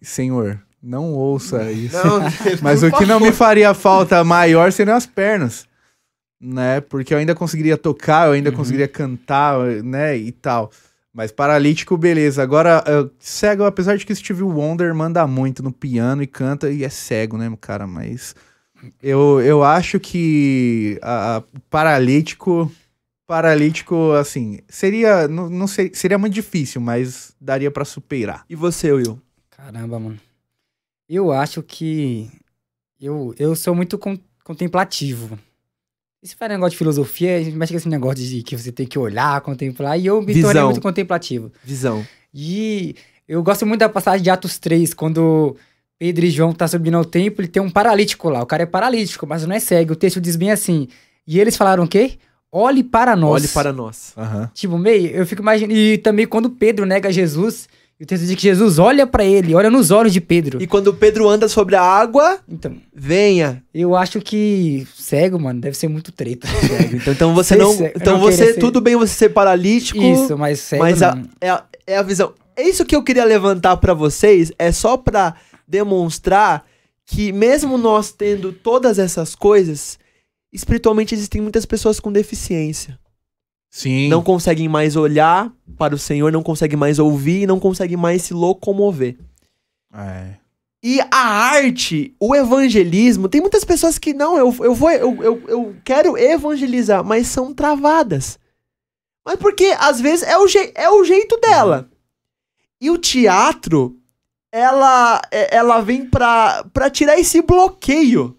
[0.00, 1.98] Senhor, não ouça isso.
[2.02, 2.20] Não,
[2.62, 5.66] Mas o que não me faria falta maior seriam as pernas,
[6.40, 6.80] né?
[6.80, 8.56] Porque eu ainda conseguiria tocar, eu ainda uhum.
[8.56, 10.16] conseguiria cantar, né?
[10.16, 10.70] E tal.
[11.12, 12.42] Mas paralítico, beleza.
[12.42, 12.82] Agora,
[13.18, 17.36] cego, apesar de que Steve Wonder manda muito no piano e canta, e é cego,
[17.36, 17.86] né, cara?
[17.86, 18.34] Mas
[19.02, 22.70] eu, eu acho que a, a paralítico.
[23.26, 25.28] Paralítico, assim, seria.
[25.28, 28.44] Não, não ser, seria muito difícil, mas daria para superar.
[28.48, 29.20] E você, Will?
[29.50, 30.18] Caramba, mano.
[31.06, 32.30] Eu acho que
[33.00, 35.38] eu, eu sou muito con contemplativo.
[36.22, 38.86] Se faz negócio de filosofia, a gente mexe com esse negócio de que você tem
[38.86, 40.50] que olhar, contemplar, e eu me Visão.
[40.50, 41.52] tornei muito contemplativo.
[41.62, 42.04] Visão.
[42.32, 42.96] E
[43.28, 45.54] eu gosto muito da passagem de Atos 3, quando
[45.98, 48.42] Pedro e João tá subindo ao templo e tem um paralítico lá.
[48.42, 49.94] O cara é paralítico, mas não é cego.
[49.94, 50.88] O texto diz bem assim.
[51.26, 52.12] E eles falaram o quê?
[52.52, 53.42] Olhe para nós.
[53.42, 54.14] Olhe para nós.
[54.16, 54.48] Uhum.
[54.54, 55.74] Tipo, meio, eu fico imaginando.
[55.74, 57.68] E também quando Pedro nega Jesus,
[58.00, 60.62] e o texto diz que Jesus olha para ele, olha nos olhos de Pedro.
[60.62, 63.60] E quando Pedro anda sobre a água, então, venha.
[63.74, 66.46] Eu acho que cego, mano, deve ser muito treta.
[66.68, 66.96] Cego.
[66.96, 68.60] Então, então você não, então não você ser...
[68.60, 70.00] tudo bem você ser paralítico.
[70.00, 70.82] Isso, mas cego.
[70.84, 72.32] Mas a, é, a, é a visão.
[72.56, 75.34] É isso que eu queria levantar para vocês, é só para
[75.68, 76.66] demonstrar
[77.04, 79.98] que mesmo nós tendo todas essas coisas,
[80.52, 82.98] espiritualmente existem muitas pessoas com deficiência.
[83.70, 84.08] Sim.
[84.08, 88.32] Não conseguem mais olhar para o Senhor, não conseguem mais ouvir, não conseguem mais se
[88.32, 89.16] locomover.
[89.94, 90.36] É.
[90.82, 95.42] E a arte, o evangelismo, tem muitas pessoas que não, eu, eu vou, eu, eu,
[95.48, 98.38] eu quero evangelizar, mas são travadas.
[99.26, 101.90] Mas porque às vezes é o, je, é o jeito dela.
[102.80, 103.97] E o teatro,
[104.58, 108.36] ela, é, ela vem pra, pra tirar esse bloqueio.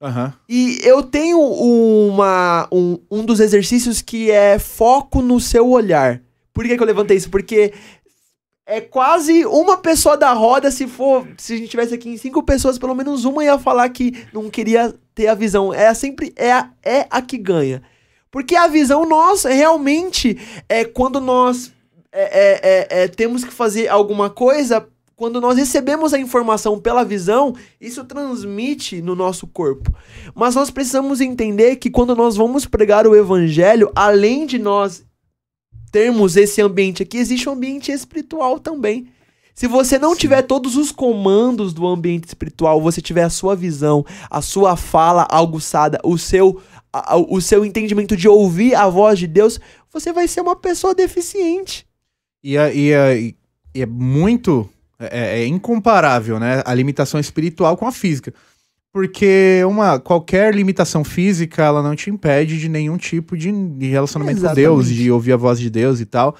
[0.00, 0.32] Uhum.
[0.48, 6.20] E eu tenho uma, um, um dos exercícios que é foco no seu olhar.
[6.52, 7.30] Por que, que eu levantei isso?
[7.30, 7.72] Porque
[8.66, 11.26] é quase uma pessoa da roda, se for.
[11.38, 14.50] Se a gente tivesse aqui em cinco pessoas, pelo menos uma ia falar que não
[14.50, 15.72] queria ter a visão.
[15.72, 17.82] É sempre é a, é a que ganha.
[18.30, 20.38] Porque a visão, nós realmente
[20.68, 21.72] é quando nós
[22.10, 24.88] é, é, é, é temos que fazer alguma coisa
[25.22, 29.94] quando nós recebemos a informação pela visão, isso transmite no nosso corpo.
[30.34, 35.04] Mas nós precisamos entender que quando nós vamos pregar o evangelho, além de nós
[35.92, 39.06] termos esse ambiente aqui, existe um ambiente espiritual também.
[39.54, 40.22] Se você não Sim.
[40.22, 45.28] tiver todos os comandos do ambiente espiritual, você tiver a sua visão, a sua fala
[45.30, 46.60] aguçada, o seu,
[46.92, 50.96] a, o seu entendimento de ouvir a voz de Deus, você vai ser uma pessoa
[50.96, 51.86] deficiente.
[52.42, 53.36] E, e,
[53.72, 54.68] e é muito
[55.10, 56.62] É, é incomparável, né?
[56.64, 58.32] A limitação espiritual com a física.
[58.92, 64.42] Porque uma qualquer limitação física, ela não te impede de nenhum tipo de, de relacionamento
[64.42, 65.02] com Deus, Exatamente.
[65.02, 66.36] de ouvir a voz de Deus e tal.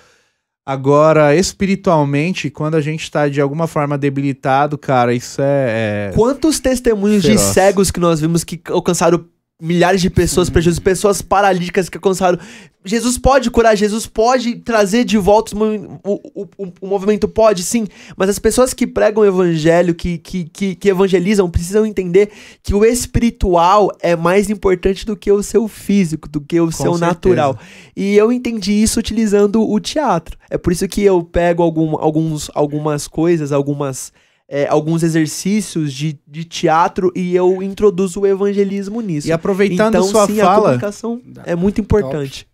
[0.65, 6.11] Agora, espiritualmente, quando a gente tá de alguma forma debilitado, cara, isso é.
[6.11, 7.41] é- Quantos testemunhos de Feroz.
[7.41, 9.25] cegos que nós vimos que alcançaram
[9.63, 12.37] milhares de pessoas para Jesus, pessoas paralíticas que alcançaram.
[12.85, 17.87] Jesus pode curar, Jesus pode trazer de volta o, o, o, o movimento, pode sim,
[18.17, 22.75] mas as pessoas que pregam o evangelho, que, que, que, que evangelizam, precisam entender que
[22.75, 27.07] o espiritual é mais importante do que o seu físico, do que o seu certeza.
[27.07, 27.59] natural.
[27.97, 30.37] E eu entendi isso utilizando o teatro.
[30.51, 34.13] É por isso que eu pego algum, alguns, algumas coisas, algumas,
[34.53, 39.27] é, alguns exercícios de, de teatro e eu introduzo o evangelismo nisso.
[39.27, 42.47] E aproveitando então, sua sim, a fala, comunicação é muito importante.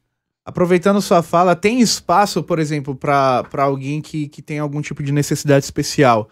[0.47, 5.03] aproveitando sua fala, tem espaço, por exemplo, pra pra alguém que, que tem algum tipo
[5.03, 6.29] de necessidade especial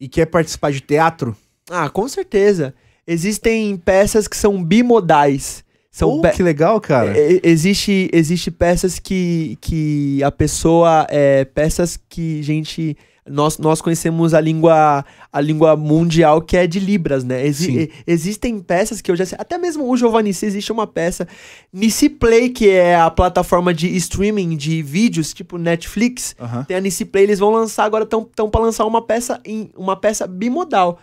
[0.00, 1.36] e quer participar de teatro?
[1.70, 2.74] Ah, com certeza.
[3.06, 5.62] Existem peças que são bimodais.
[5.92, 7.16] São Oh, que legal, cara.
[7.16, 11.06] É, existe, existe peças que, que a pessoa.
[11.08, 12.96] É, peças que gente.
[13.26, 15.02] Nós, nós conhecemos a língua,
[15.32, 17.46] a língua mundial que é de Libras, né?
[17.46, 19.38] Exi- existem peças que eu já sei.
[19.40, 21.26] Até mesmo o Giovannice existe uma peça.
[21.72, 26.36] Nici Play, que é a plataforma de streaming de vídeos, tipo Netflix.
[26.38, 26.64] Aham.
[26.64, 29.96] Tem a Nici Play, eles vão lançar agora, estão para lançar uma peça, em, uma
[29.96, 30.98] peça bimodal.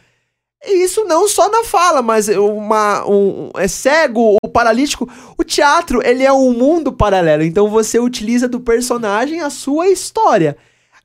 [0.64, 5.10] E isso não só na fala, mas uma, um, é cego, o paralítico.
[5.36, 7.42] O teatro, ele é um mundo paralelo.
[7.42, 10.56] Então você utiliza do personagem a sua história.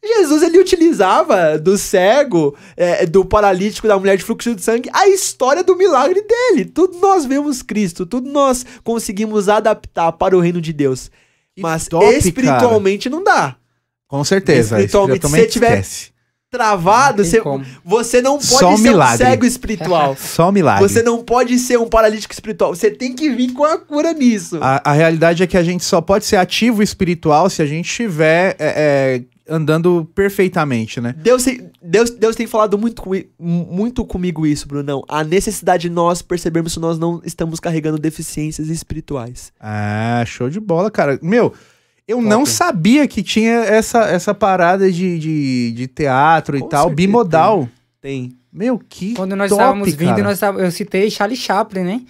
[0.06, 5.08] Jesus, ele utilizava do cego, é, do paralítico, da mulher de fluxo de sangue, a
[5.08, 6.64] história do milagre dele.
[6.64, 11.10] Tudo nós vemos Cristo, tudo nós conseguimos adaptar para o reino de Deus.
[11.54, 13.56] Que Mas top, espiritualmente não dá.
[14.08, 14.76] Com certeza.
[14.76, 16.16] Espiritualmente, espiritualmente se tiver- esquece.
[16.48, 17.66] Travado, Não você, como.
[17.84, 19.26] você não pode Só um ser um milagre.
[19.26, 20.16] cego espiritual.
[20.20, 20.88] Só milagre.
[20.88, 22.74] Você não pode ser um paralítico espiritual.
[22.74, 24.58] Você tem que vir com a cura nisso.
[24.62, 27.86] A, a realidade é que a gente só pode ser ativo espiritual se a gente
[27.90, 28.66] estiver é,
[29.20, 31.14] é, andando perfeitamente, né?
[31.18, 33.02] Deus, tem- Deus, Deus tem falado muito,
[33.38, 35.04] muito comigo isso, Brunão.
[35.08, 39.52] A necessidade de nós percebermos se nós não estamos carregando deficiências espirituais.
[39.60, 41.18] Ah, show de bola, cara.
[41.22, 41.52] Meu,
[42.08, 42.28] eu Top.
[42.28, 46.96] não sabia que tinha essa, essa parada de, de, de teatro Com e tal, certeza
[46.96, 47.68] bimodal.
[48.00, 48.32] Tem.
[48.52, 52.00] Meu, que Quando nós top, estávamos vindo, nós eu citei Charlie Chaplin, né?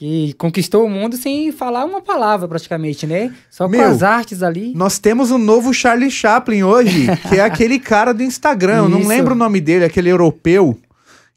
[0.00, 3.30] Que conquistou o mundo sem falar uma palavra, praticamente, né?
[3.50, 4.72] Só Meu, com as artes ali.
[4.74, 8.76] Nós temos um novo Charlie Chaplin hoje, que é aquele cara do Instagram.
[8.78, 9.08] Eu não Isso.
[9.10, 10.74] lembro o nome dele, aquele europeu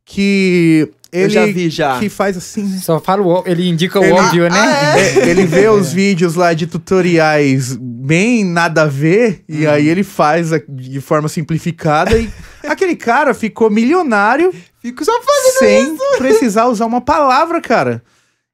[0.06, 2.00] que ele Eu já vi já.
[2.00, 2.78] que faz assim.
[2.80, 4.98] Só fala o ele indica o Ele- óbvio, né?
[4.98, 10.04] É, ele vê os vídeos lá de tutoriais bem nada a ver, e aí ele
[10.04, 12.30] faz de forma simplificada e
[12.66, 15.98] aquele cara ficou milionário Fico só fazendo.
[15.98, 18.02] sem precisar usar uma palavra, cara.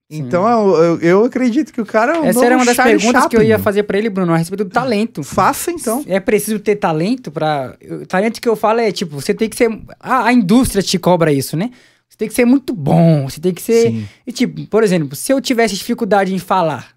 [0.10, 2.98] Então eu, eu- eu acredito que o cara é um Essa era uma das Charlie
[2.98, 3.48] perguntas que eu Chaplin.
[3.50, 5.22] ia fazer pra ele, Bruno, a respeito do talento.
[5.22, 6.04] Faça então.
[6.08, 9.56] É preciso ter talento para O talento que eu falo é, tipo, você tem que
[9.56, 9.70] ser.
[10.00, 11.70] A, a indústria te cobra isso, né?
[12.10, 13.92] Você tem que ser muito bom, você tem que ser.
[13.92, 14.08] Sim.
[14.26, 16.88] E, tipo, por exemplo, se eu tivesse dificuldade em falar,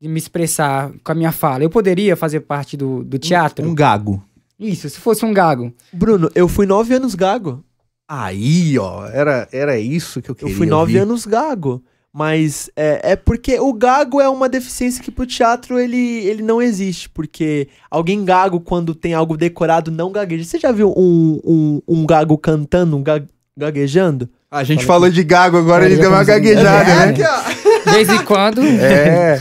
[0.00, 3.68] de me expressar com a minha fala, eu poderia fazer parte do, do teatro?
[3.68, 4.22] Um gago.
[4.58, 5.74] Isso, se fosse um gago.
[5.92, 7.64] Bruno, eu fui nove anos gago.
[8.08, 10.98] Aí, ó, era, era isso que eu Eu queria fui nove ouvir.
[11.02, 11.82] anos gago.
[12.12, 15.96] Mas é, é porque o gago é uma deficiência que pro teatro ele,
[16.26, 17.08] ele não existe.
[17.08, 20.42] Porque alguém gago, quando tem algo decorado, não gagueja.
[20.44, 23.22] Você já viu um, um, um gago cantando, um ga-
[23.56, 24.28] gaguejando?
[24.50, 27.04] A gente Fala falou de gago, agora Aí ele deu uma gaguejada, É, né?
[27.12, 27.84] aqui, ó.
[27.84, 28.60] De vez em quando.
[28.60, 29.40] É.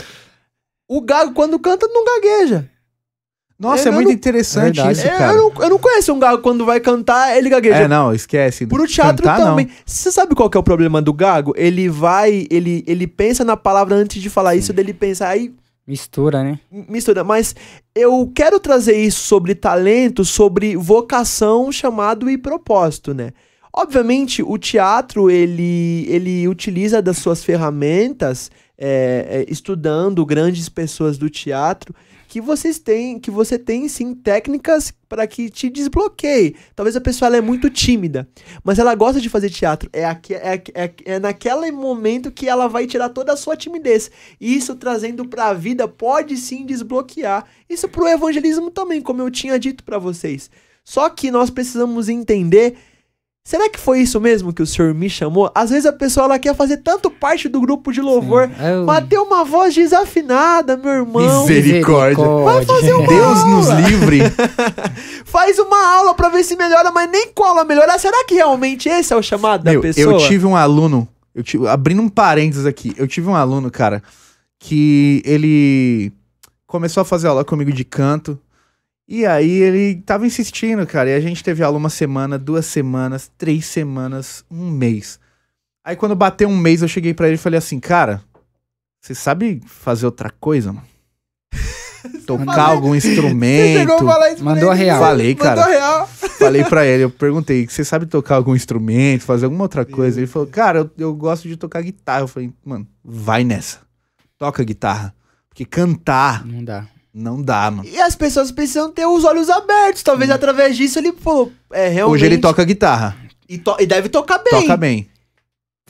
[0.87, 2.69] O gago, quando canta, não gagueja.
[3.59, 4.97] Nossa, é Eu muito não- interessante Verdade.
[4.99, 5.33] isso, É, cara.
[5.33, 7.75] eu, não, eu não conheço um gago quando vai cantar, ele gagueja.
[7.79, 8.65] É, não, esquece.
[8.65, 9.47] Pro teatro Cantar, não.
[9.47, 9.69] também.
[9.85, 11.53] Você sabe qual que é o problema do gago?
[11.57, 15.53] Ele vai, ele, ele pensa na palavra antes de falar isso, dele pensa, aí
[15.85, 16.59] Mistura, né?
[16.87, 17.23] mistura.
[17.23, 17.55] Mas
[17.95, 23.31] eu quero trazer isso sobre talento, sobre vocação, chamado e propósito, né?
[23.73, 31.29] Obviamente, o teatro, ele, ele utiliza das suas ferramentas, é, é, estudando grandes pessoas do
[31.29, 31.93] teatro,
[32.29, 36.55] que vocês têm, que você tem sim técnicas para que te desbloqueie.
[36.75, 38.29] Talvez a pessoa é muito tímida,
[38.63, 39.89] mas ela gosta de fazer teatro.
[39.91, 44.11] É, aqui, é, é, é naquele momento que ela vai tirar toda a sua timidez.
[44.39, 47.45] E isso trazendo para a vida pode sim desbloquear.
[47.67, 50.51] Isso pro evangelismo também, como eu tinha dito para vocês.
[50.85, 52.77] Só que nós precisamos entender
[53.43, 55.51] Será que foi isso mesmo que o senhor me chamou?
[55.55, 58.85] Às vezes a pessoa ela quer fazer tanto parte do grupo de louvor, Sim, eu-
[58.85, 61.47] mas tem uma voz desafinada, meu irmão.
[61.47, 62.23] Misericórdia.
[62.43, 63.81] Vai fazer uma Deus nos aula.
[63.81, 64.19] livre.
[65.25, 67.97] Faz uma aula pra ver se melhora, mas nem com aula melhorar.
[67.97, 70.13] Será que realmente esse é o chamado da Meu, pessoa?
[70.13, 74.03] eu tive um aluno, eu tive, abrindo um parênteses aqui, eu tive um aluno, cara,
[74.59, 76.11] que ele
[76.67, 78.37] começou a fazer aula comigo de canto.
[79.11, 81.09] E aí ele tava insistindo, cara.
[81.09, 85.19] E a gente teve aula uma semana, duas semanas, três semanas, um mês.
[85.83, 88.21] Aí quando bateu um mês, eu cheguei pra ele e falei assim, cara,
[89.01, 90.85] você sabe fazer outra coisa, mano?
[92.27, 93.91] Tocar Falei- algum Você chegou instrumento.
[93.93, 94.99] a falar isso pra Mandou a real.
[95.01, 95.61] Falei, Mandou cara.
[95.63, 96.07] a real.
[96.07, 100.19] Falei pra ele, eu perguntei, você sabe tocar algum instrumento, fazer alguma outra coisa?
[100.19, 102.21] Ele falou, cara, eu, eu gosto de tocar guitarra.
[102.21, 103.79] Eu falei, mano, vai nessa.
[104.37, 105.13] Toca guitarra.
[105.49, 106.85] Porque cantar Não dá.
[107.13, 107.87] Não dá, mano.
[107.87, 110.03] E as pessoas precisam ter os olhos abertos.
[110.03, 111.51] Talvez através disso ele falou.
[111.71, 112.15] É, realmente.
[112.15, 113.17] Hoje ele toca guitarra.
[113.47, 114.61] E, to- e deve tocar bem.
[114.61, 115.09] Toca bem.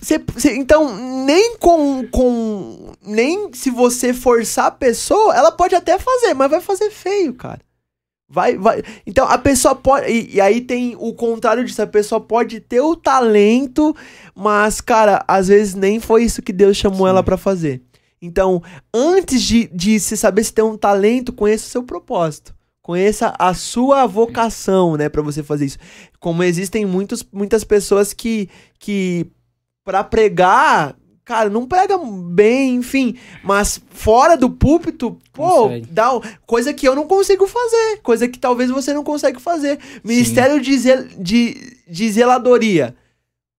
[0.01, 0.95] Cê- cê- então,
[1.25, 2.93] nem com, com.
[3.05, 7.59] Nem se você forçar a pessoa, ela pode até fazer, mas vai fazer feio, cara.
[8.31, 8.81] Vai, vai.
[9.05, 10.09] Então, a pessoa pode.
[10.09, 11.81] E, e aí tem o contrário disso.
[11.81, 13.93] A pessoa pode ter o talento,
[14.33, 17.09] mas, cara, às vezes nem foi isso que Deus chamou Sim.
[17.09, 17.81] ela pra fazer.
[18.21, 18.61] Então,
[18.93, 22.53] antes de, de se saber se tem um talento, conheça o seu propósito.
[22.81, 25.77] Conheça a sua vocação, né, Pra você fazer isso.
[26.19, 28.49] Como existem muitos, muitas pessoas que,
[28.79, 29.27] que
[29.85, 35.87] para pregar, cara, não prega bem, enfim, mas fora do púlpito, pô, Consegue.
[35.91, 36.09] dá
[36.47, 39.79] coisa que eu não consigo fazer, coisa que talvez você não consegue fazer.
[40.03, 42.95] Ministério de, zel- de, de zeladoria.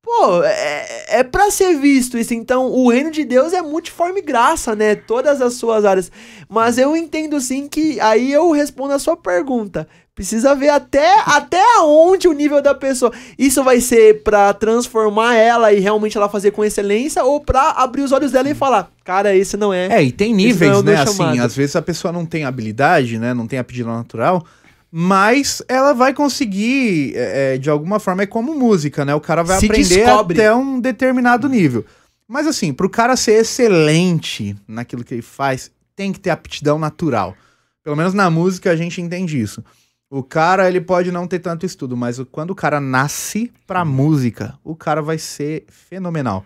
[0.02, 2.32] Pô, é, é pra ser visto isso.
[2.32, 4.94] Então, o reino de Deus é multiforme graça, né?
[4.94, 6.10] Todas as suas áreas.
[6.48, 9.86] Mas eu entendo sim que aí eu respondo a sua pergunta.
[10.14, 13.12] Precisa ver até, até onde o nível da pessoa.
[13.38, 18.02] Isso vai ser pra transformar ela e realmente ela fazer com excelência ou pra abrir
[18.02, 19.86] os olhos dela e falar, cara, esse não é.
[19.86, 20.96] É, e tem é níveis, meu né?
[20.96, 23.32] Assim, às vezes a pessoa não tem habilidade, né?
[23.32, 24.44] Não tem aptidão natural.
[24.90, 29.14] Mas ela vai conseguir, é, é, de alguma forma, é como música, né?
[29.14, 30.40] O cara vai Se aprender descobre.
[30.40, 31.84] até um determinado nível.
[32.26, 37.36] Mas assim, pro cara ser excelente naquilo que ele faz, tem que ter aptidão natural.
[37.84, 39.64] Pelo menos na música a gente entende isso.
[40.10, 44.58] O cara, ele pode não ter tanto estudo, mas quando o cara nasce pra música,
[44.64, 46.44] o cara vai ser fenomenal.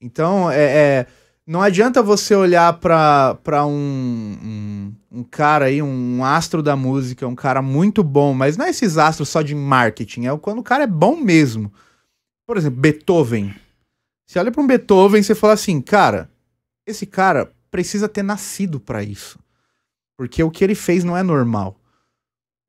[0.00, 1.06] Então, é, é,
[1.46, 7.34] não adianta você olhar pra um, um, um cara aí, um astro da música, um
[7.34, 10.84] cara muito bom, mas não é esses astros só de marketing, é quando o cara
[10.84, 11.72] é bom mesmo.
[12.46, 13.54] Por exemplo, Beethoven.
[14.26, 16.30] Você olha pra um Beethoven e você fala assim, cara,
[16.86, 19.38] esse cara precisa ter nascido pra isso.
[20.16, 21.76] Porque o que ele fez não é normal.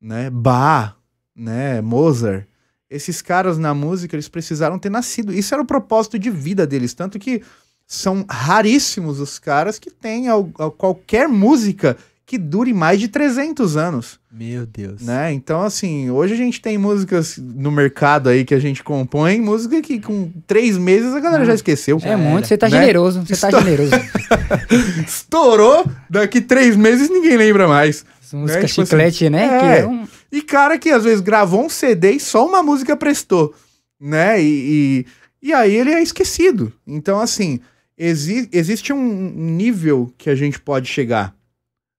[0.00, 0.30] Né?
[0.30, 0.96] Bach,
[1.34, 1.80] né?
[1.80, 2.46] Mozart.
[2.90, 5.32] Esses caras na música, eles precisaram ter nascido.
[5.32, 6.94] Isso era o propósito de vida deles.
[6.94, 7.42] Tanto que
[7.86, 13.76] são raríssimos os caras que têm al- al- qualquer música que dure mais de 300
[13.76, 15.02] anos, Meu Deus.
[15.02, 15.30] né?
[15.34, 19.82] Então, assim, hoje a gente tem músicas no mercado aí que a gente compõe, música
[19.82, 21.98] que com três meses a galera Ah, já esqueceu.
[22.02, 22.80] É muito, você tá Né?
[22.80, 23.92] generoso, você tá Estou- generoso.
[25.06, 28.04] Estourou, daqui três meses ninguém lembra mais.
[28.32, 29.44] Música tipo assim, chiclete, né?
[29.44, 29.60] é.
[29.60, 32.96] Que é um- E cara que às vezes gravou um CD e só uma música
[32.96, 33.54] prestou,
[34.00, 34.42] né?
[34.42, 35.04] E,
[35.42, 36.72] e, e aí ele é esquecido.
[36.86, 37.60] Então, assim,
[37.96, 41.34] exi existe um nível que a gente pode chegar,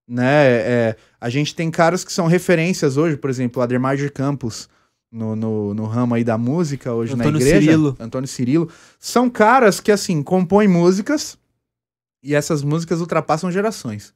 [0.07, 0.45] né?
[0.47, 4.69] É, a gente tem caras que são referências hoje, por exemplo, Ademar de Campos,
[5.15, 7.61] no, no, no ramo aí da música, hoje Antônio na igreja.
[7.61, 7.95] Cirilo.
[7.99, 8.69] Antônio Cirilo.
[8.99, 11.37] São caras que, assim, compõem músicas
[12.21, 14.13] e essas músicas ultrapassam gerações,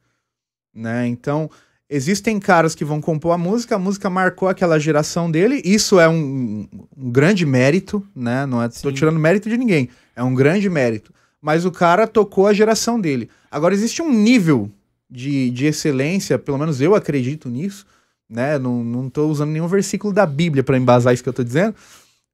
[0.74, 1.08] né?
[1.08, 1.50] Então,
[1.90, 6.10] existem caras que vão compor a música, a música marcou aquela geração dele, isso é
[6.10, 6.68] um,
[6.98, 8.46] um grande mérito, né?
[8.46, 8.94] Não é, tô Sim.
[8.94, 11.14] tirando mérito de ninguém, é um grande mérito.
[11.42, 13.30] Mas o cara tocou a geração dele.
[13.50, 14.70] Agora, existe um nível
[15.10, 17.86] de, de excelência, pelo menos eu acredito nisso,
[18.30, 18.60] né?
[18.60, 21.76] Não, não tô usando nenhum versículo da Bíblia para embasar isso que eu tô dizendo,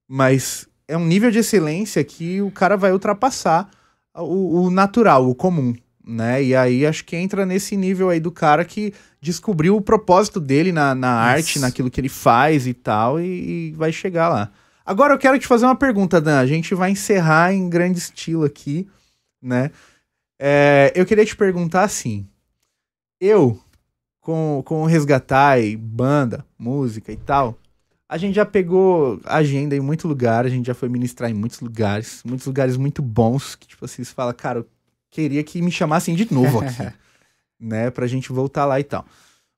[0.08, 3.70] mas é um nível de excelência que o cara vai ultrapassar
[4.14, 5.74] o, o natural, o comum,
[6.06, 6.44] né?
[6.44, 10.72] E aí acho que entra nesse nível aí do cara que descobriu o propósito dele
[10.72, 14.52] na, na arte, naquilo que ele faz e tal, e, e vai chegar lá.
[14.86, 16.40] Agora eu quero te fazer uma pergunta, Dan.
[16.40, 18.88] A gente vai encerrar em grande estilo aqui,
[19.42, 19.72] né?
[20.40, 22.28] É, eu queria te perguntar assim.
[23.20, 23.60] Eu,
[24.22, 27.58] com, com o Resgatai, banda, música e tal,
[28.08, 31.60] a gente já pegou agenda em muito lugar, a gente já foi ministrar em muitos
[31.62, 34.68] lugares, muitos lugares muito bons, que tipo assim, você fala, cara, eu
[35.10, 36.94] queria que me chamassem de novo aqui,
[37.60, 39.06] né, pra gente voltar lá e tal.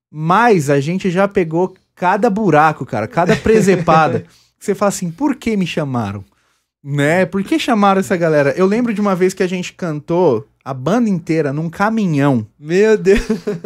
[0.09, 4.25] Mas a gente já pegou cada buraco, cara, cada presepada.
[4.60, 6.24] Você fala assim, por que me chamaram?
[6.84, 7.26] Né?
[7.26, 8.53] Por que chamaram essa galera?
[8.58, 12.45] Eu lembro de uma vez que a gente cantou a banda inteira num caminhão.
[12.60, 13.22] Meu Deus.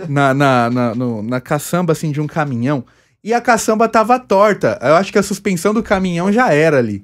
[0.08, 2.84] Na, na, na, no, na caçamba, assim, de um caminhão.
[3.24, 4.80] E a caçamba tava torta.
[4.82, 7.04] Eu acho que a suspensão do caminhão já era ali.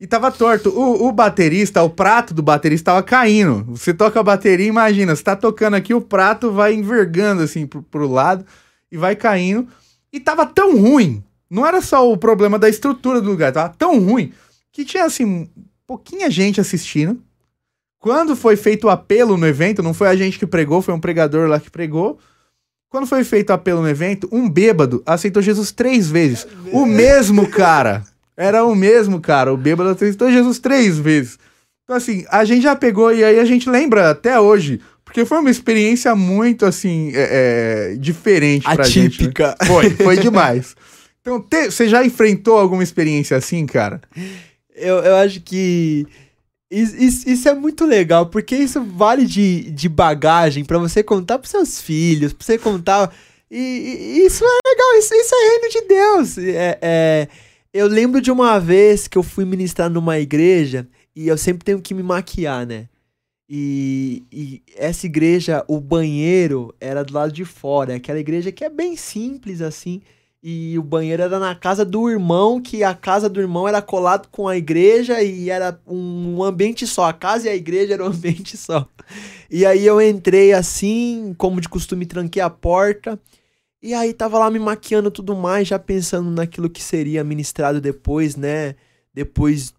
[0.00, 0.70] E tava torto.
[0.70, 3.64] O, o baterista, o prato do baterista tava caindo.
[3.76, 7.82] Você toca a bateria, imagina, você tá tocando aqui, o prato vai envergando assim pro,
[7.82, 8.44] pro lado
[8.90, 9.66] e vai caindo.
[10.12, 11.22] E tava tão ruim.
[11.50, 14.32] Não era só o problema da estrutura do lugar, tava tão ruim
[14.72, 15.48] que tinha assim
[15.86, 17.20] pouquinha gente assistindo.
[17.98, 21.00] Quando foi feito o apelo no evento, não foi a gente que pregou, foi um
[21.00, 22.18] pregador lá que pregou.
[22.90, 26.46] Quando foi feito o apelo no evento, um bêbado aceitou Jesus três vezes.
[26.72, 28.04] O mesmo cara.
[28.36, 29.52] Era o mesmo cara.
[29.52, 31.38] O bêbado aceitou Jesus três vezes.
[31.82, 34.80] Então, assim, a gente já pegou e aí a gente lembra até hoje.
[35.04, 39.22] Porque foi uma experiência muito, assim, é, é, diferente pra gente.
[39.22, 39.28] né?
[39.28, 39.56] Atípica.
[39.66, 40.76] Foi, foi demais.
[41.36, 44.00] Então, te- você já enfrentou alguma experiência assim, cara?
[44.74, 46.06] Eu, eu acho que
[46.70, 51.38] is- is- isso, é muito legal, porque isso vale de, de bagagem pra você contar
[51.38, 53.12] pros seus filhos, pra você contar.
[53.50, 56.38] E, e isso é legal, isso, isso é reino de Deus.
[56.38, 57.28] É, é,
[57.72, 61.80] eu lembro de uma vez que eu fui ministrar numa igreja e eu sempre tenho
[61.80, 62.88] que me maquiar, né?
[63.50, 67.96] E, e essa igreja, o banheiro era do lado de fora.
[67.96, 70.02] Aquela igreja que é bem simples assim.
[70.50, 74.28] E o banheiro era na casa do irmão, que a casa do irmão era colado
[74.28, 77.04] com a igreja e era um ambiente só.
[77.04, 78.88] A casa e a igreja eram um ambiente só.
[79.50, 83.20] E aí eu entrei assim, como de costume, tranquei a porta.
[83.82, 88.34] E aí tava lá me maquiando tudo mais, já pensando naquilo que seria ministrado depois,
[88.34, 88.74] né?
[89.12, 89.74] Depois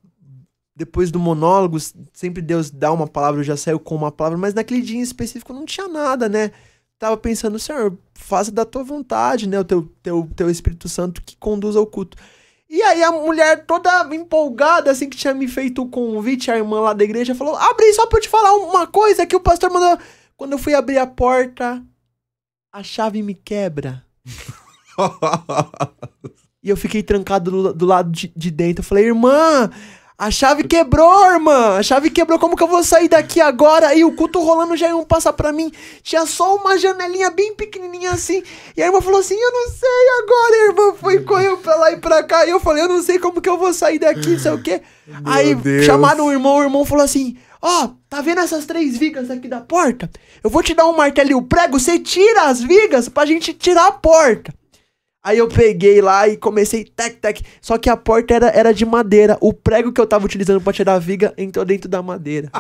[0.76, 1.78] depois do monólogo,
[2.14, 5.02] sempre Deus dá uma palavra, eu já saio com uma palavra, mas naquele dia em
[5.02, 6.52] específico não tinha nada, né?
[7.00, 9.58] Tava pensando, Senhor, faça da tua vontade, né?
[9.58, 12.18] O teu, teu, teu Espírito Santo que conduza o culto.
[12.70, 16.82] E aí a mulher toda empolgada, assim, que tinha me feito o convite, a irmã
[16.82, 19.72] lá da igreja, falou, abre só pra eu te falar uma coisa que o pastor
[19.72, 19.98] mandou.
[20.36, 21.82] Quando eu fui abrir a porta,
[22.72, 24.06] a chave me quebra.
[26.62, 28.82] E eu fiquei trancado do, do lado de, de dentro.
[28.82, 29.70] Eu falei, irmã,
[30.20, 31.78] a chave quebrou, irmã.
[31.78, 32.38] A chave quebrou.
[32.38, 33.96] Como que eu vou sair daqui agora?
[33.96, 35.72] E o culto rolando já iam passar pra mim.
[36.04, 38.44] Tinha só uma janelinha bem pequenininha assim.
[38.76, 40.54] E a irmã falou assim: Eu não sei agora.
[40.54, 42.46] A irmã foi correu pra lá e pra cá.
[42.46, 44.62] E eu falei: Eu não sei como que eu vou sair daqui, não sei o
[44.62, 44.82] quê.
[45.24, 45.86] Aí Deus.
[45.86, 46.58] chamaram o irmão.
[46.58, 50.12] O irmão falou assim: Ó, tá vendo essas três vigas aqui da porta?
[50.44, 51.80] Eu vou te dar um martelo e o prego.
[51.80, 54.54] Você tira as vigas pra gente tirar a porta.
[55.24, 57.42] Aí eu peguei lá e comecei tec, tec.
[57.62, 59.38] Só que a porta era, era de madeira.
[59.42, 62.50] O prego que eu tava utilizando pra tirar a viga entrou dentro da madeira.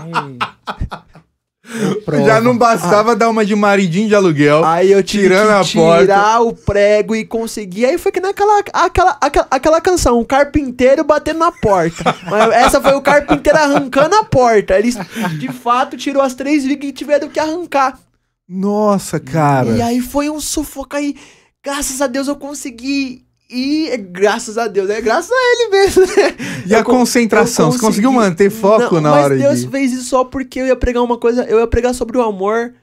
[2.26, 4.66] Já não bastava dar uma de maridinho de aluguel.
[4.66, 6.39] Aí eu tive Tirando a que tirar porta.
[6.41, 7.86] o prego e consegui.
[7.86, 12.03] Aí foi que naquela aquela, aquela, aquela canção, o carpinteiro batendo na porta.
[12.30, 14.80] Mas essa foi o carpinteiro arrancando a porta.
[14.80, 14.95] Eles
[15.38, 17.99] de fato tirou as três vigas e tiveram que arrancar.
[18.47, 19.70] Nossa, cara.
[19.70, 21.16] E aí foi um sufoco aí.
[21.64, 23.26] Graças a Deus eu consegui.
[23.51, 26.36] E graças a Deus, é graças a ele mesmo, né?
[26.68, 27.66] E a Eu con- concentração?
[27.68, 29.68] eu Você conseguiu consegui- manter foco Não, na mas hora Deus de...
[29.70, 32.74] fez isso só porque eu ia pregar uma coisa, eu ia pregar sobre o amor.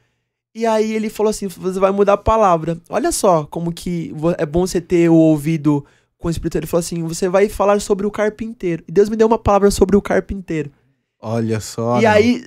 [0.53, 2.79] E aí ele falou assim: você vai mudar a palavra.
[2.89, 5.85] Olha só como que é bom você ter o ouvido
[6.19, 6.59] com o Espírito.
[6.59, 8.83] Ele falou assim: você vai falar sobre o carpinteiro.
[8.89, 10.73] E Deus me deu uma palavra sobre o carpinteiro.
[11.21, 12.01] Olha só.
[12.01, 12.45] e aí,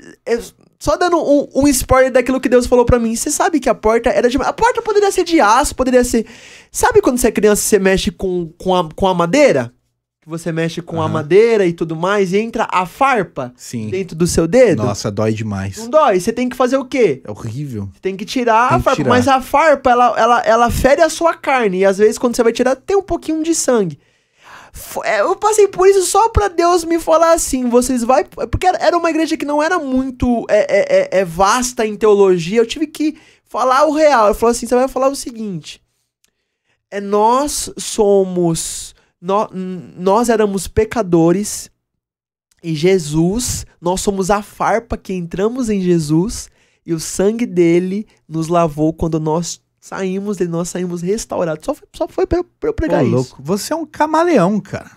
[0.80, 3.13] só dando um, um spoiler daquilo que Deus falou pra mim.
[3.13, 4.38] Você sabe que a porta era de.
[4.38, 6.25] A porta poderia ser de aço, poderia ser.
[6.71, 9.73] Sabe quando você é criança você mexe com, com, a, com a madeira?
[10.21, 11.13] Que você mexe com a Aham.
[11.13, 13.89] madeira e tudo mais, e entra a farpa Sim.
[13.89, 14.84] dentro do seu dedo?
[14.84, 15.77] Nossa, dói demais.
[15.77, 16.19] Não dói.
[16.19, 17.21] Você tem que fazer o quê?
[17.25, 17.89] É horrível.
[17.93, 18.95] Você tem que tirar Tem a farpa.
[18.97, 19.09] tirar.
[19.09, 21.80] Mas a farpa, ela, ela, ela fere a sua carne.
[21.80, 23.99] E às vezes, quando você vai tirar, tem um pouquinho de sangue.
[25.03, 28.23] É, Eu passei por isso só pra Deus me falar assim, vocês vai...
[28.23, 32.59] Porque era- uma igreja que não era muito é, é, é, é vasta em teologia,
[32.59, 34.25] eu tive que falar o real.
[34.27, 35.82] Ele falou assim, você vai falar o seguinte,
[36.91, 38.93] é, nós somos...
[39.21, 41.69] nó- n- nós éramos pecadores
[42.63, 46.49] e Jesus, nós somos a farpa que entramos em Jesus
[46.86, 51.65] e o sangue dele nos lavou quando nós saímos dele, nós saímos restaurados.
[51.65, 53.11] Só foi, só foi pra, eu- pra eu Ô, pregar isso.
[53.15, 53.38] louco.
[53.41, 54.91] Você é um camaleão, cara.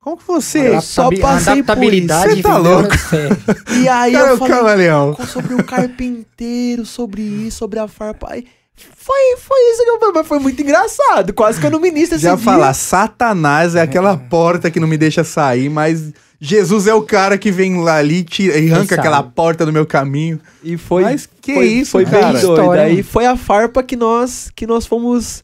[0.00, 0.80] Como que você...
[0.80, 1.26] Só passei por
[1.72, 2.96] adaptabilidade, Você tá louco?
[2.96, 3.30] céu.
[3.82, 5.16] E aí Cara, é eu o falei camaleão.
[5.26, 8.28] sobre o carpinteiro, sobre isso, sobre a farpa.
[8.30, 11.32] Aí foi, foi isso que eu falei, mas foi muito engraçado.
[11.34, 12.44] Quase que eu não ministro esse Já dia.
[12.44, 17.36] falar, Satanás é aquela porta que não me deixa sair, mas Jesus é o cara
[17.36, 20.40] que vem lá ali tira, e arranca aquela porta do meu caminho.
[20.62, 22.32] E foi, Mas que foi, isso, foi cara?
[22.32, 22.60] bem doido.
[22.60, 25.42] História, Aí foi a farpa que nós, que nós fomos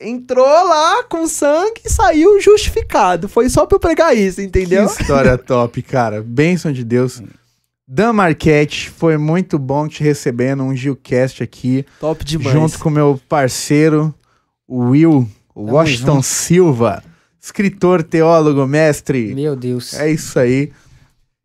[0.00, 3.28] entrou lá com sangue e saiu justificado.
[3.28, 4.86] Foi só pra eu pregar isso, entendeu?
[4.88, 6.22] Que história top, cara.
[6.22, 7.20] Bênção de Deus.
[7.86, 11.84] Dan Marquette, foi muito bom te recebendo um Gilcast aqui.
[11.98, 12.52] Top demais.
[12.52, 14.14] Junto com meu parceiro,
[14.68, 16.26] o Will Tamo Washington junto.
[16.26, 17.02] Silva.
[17.48, 19.34] Escritor, teólogo, mestre.
[19.34, 19.94] Meu Deus.
[19.94, 20.70] É isso aí.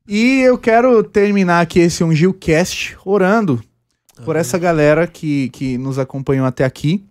[0.06, 3.64] E eu quero terminar aqui esse um Gilcast orando
[4.26, 7.06] por essa galera que, que nos acompanhou até aqui.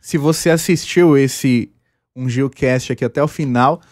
[0.00, 1.70] Se você assistiu esse
[2.16, 3.82] um Gilcast aqui até o final,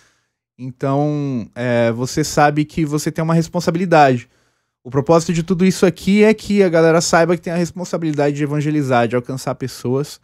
[0.59, 4.30] então é, você sabe que você tem uma responsabilidade.
[4.83, 8.35] O propósito de tudo isso aqui é que a galera saiba que tem a responsabilidade
[8.35, 10.18] de evangelizar, de alcançar pessoas,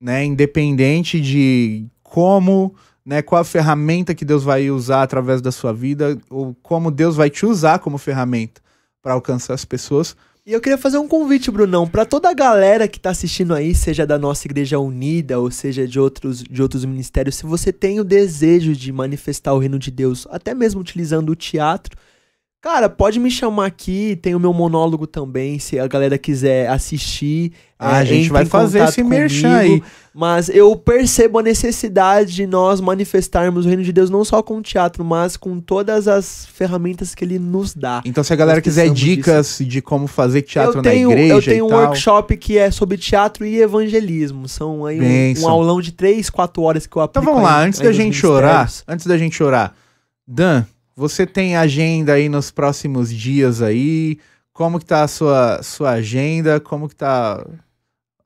[0.00, 0.24] né?
[0.24, 2.72] Independente de como,
[3.08, 3.22] né?
[3.22, 7.30] Qual a ferramenta que Deus vai usar através da sua vida, ou como Deus vai
[7.30, 8.60] te usar como ferramenta
[9.02, 10.14] para alcançar as pessoas.
[10.44, 13.74] E eu queria fazer um convite, Brunão, pra toda a galera que tá assistindo aí,
[13.74, 17.98] seja da nossa igreja unida ou seja de outros, de outros ministérios, se você tem
[17.98, 21.96] o desejo de manifestar o reino de Deus, até mesmo utilizando o teatro,
[22.60, 27.52] cara, pode me chamar aqui, tem o meu monólogo também, se a galera quiser assistir.
[27.78, 29.68] Ah, é, a gente vai fazer esse merchan aí.
[29.68, 29.86] comigo.
[30.12, 34.56] Mas eu percebo a necessidade de nós manifestarmos o reino de Deus não só com
[34.58, 38.02] o teatro, mas com todas as ferramentas que ele nos dá.
[38.04, 41.42] Então, se a galera quiser dicas de como fazer teatro eu tenho, na igreja eu
[41.42, 41.78] tenho um tal.
[41.82, 44.48] workshop que é sobre teatro e evangelismo.
[44.48, 47.22] São aí um, um aulão de 3, 4 horas que eu aplico.
[47.22, 49.72] Então vamos lá, aí- antes aí da gente orar, antes da gente orar,
[50.26, 50.66] Dan,
[50.98, 54.18] você tem agenda aí nos próximos dias aí?
[54.52, 56.58] Como que tá a sua, sua agenda?
[56.58, 57.46] Como que tá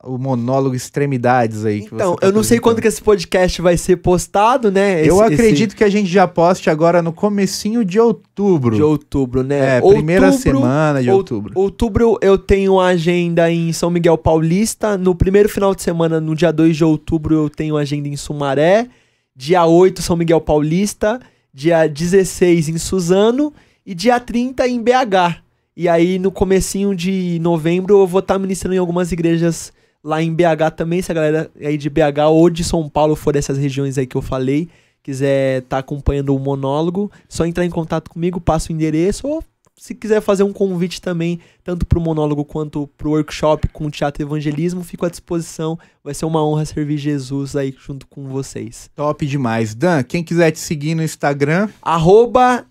[0.03, 1.81] o monólogo Extremidades aí?
[1.81, 5.01] que Então, tá eu não sei quando que esse podcast vai ser postado, né?
[5.07, 8.75] Eu Esse- esse acredito que a gente já poste agora no comecinho de outubro.
[8.75, 9.77] De outubro, né?
[9.77, 11.51] É, primeira Outubro- semana de out- outubro.
[11.55, 14.97] Outubro eu tenho agenda em São Miguel Paulista.
[14.97, 18.87] No primeiro final de semana, no dia 2 de outubro, eu tenho agenda em Sumaré.
[19.35, 21.19] Dia 8, São Miguel Paulista.
[21.53, 23.53] Dia 16 em Suzano.
[23.85, 25.41] E dia 30 em BH.
[25.75, 29.73] E aí, no comecinho de novembro, eu vou estar ministrando em algumas igrejas
[30.03, 31.01] lá em BH também.
[31.01, 34.15] Se a galera aí de BH ou de São Paulo for dessas regiões aí que
[34.15, 34.69] eu falei,
[35.01, 39.43] quiser estar acompanhando o monólogo, só entrar em contato comigo, passa o endereço ou
[39.77, 44.25] se quiser fazer um convite também, tanto pro monólogo quanto pro workshop com teatro e
[44.25, 45.77] evangelismo, fico à disposição.
[46.03, 48.89] Vai ser uma honra servir Jesus aí junto com vocês.
[48.95, 49.73] Top demais.
[49.75, 52.65] Dan, quem quiser te seguir no Instagram, Arroba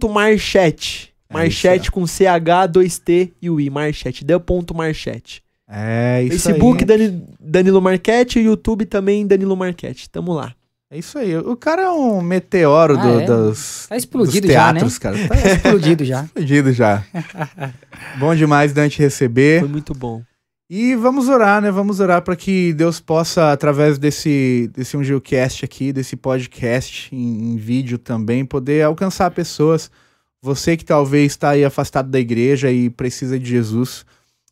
[0.00, 1.12] dan.marchete.
[1.30, 3.70] É Marchete isso, com CH, 2T e o I.
[3.70, 4.22] Marchete.
[4.24, 5.42] Dan.marchete.
[5.68, 6.84] é isso Facebook aí.
[6.84, 10.10] Dani- Danilo Marquete e YouTube também Danilo Marquete.
[10.10, 10.54] Tamo lá.
[10.94, 11.34] É isso aí.
[11.38, 13.24] O cara é um meteoro Ah, do- é?
[13.24, 14.80] dos, Tá explodido dos já, né?
[14.80, 15.16] teatros, cara.
[15.26, 16.24] Tá explodido já.
[16.24, 17.02] explodido já.
[18.20, 19.60] Bom demais, Dan, te receber.
[19.60, 20.22] Foi muito bom.
[20.68, 21.70] E vamos orar, né?
[21.70, 27.56] Vamos orar para que Deus possa, através desse, desse Ungilcast aqui, desse podcast em, em
[27.56, 29.90] vídeo também, poder alcançar pessoas.
[30.42, 34.04] Você que talvez está aí afastado da igreja e precisa de Jesus,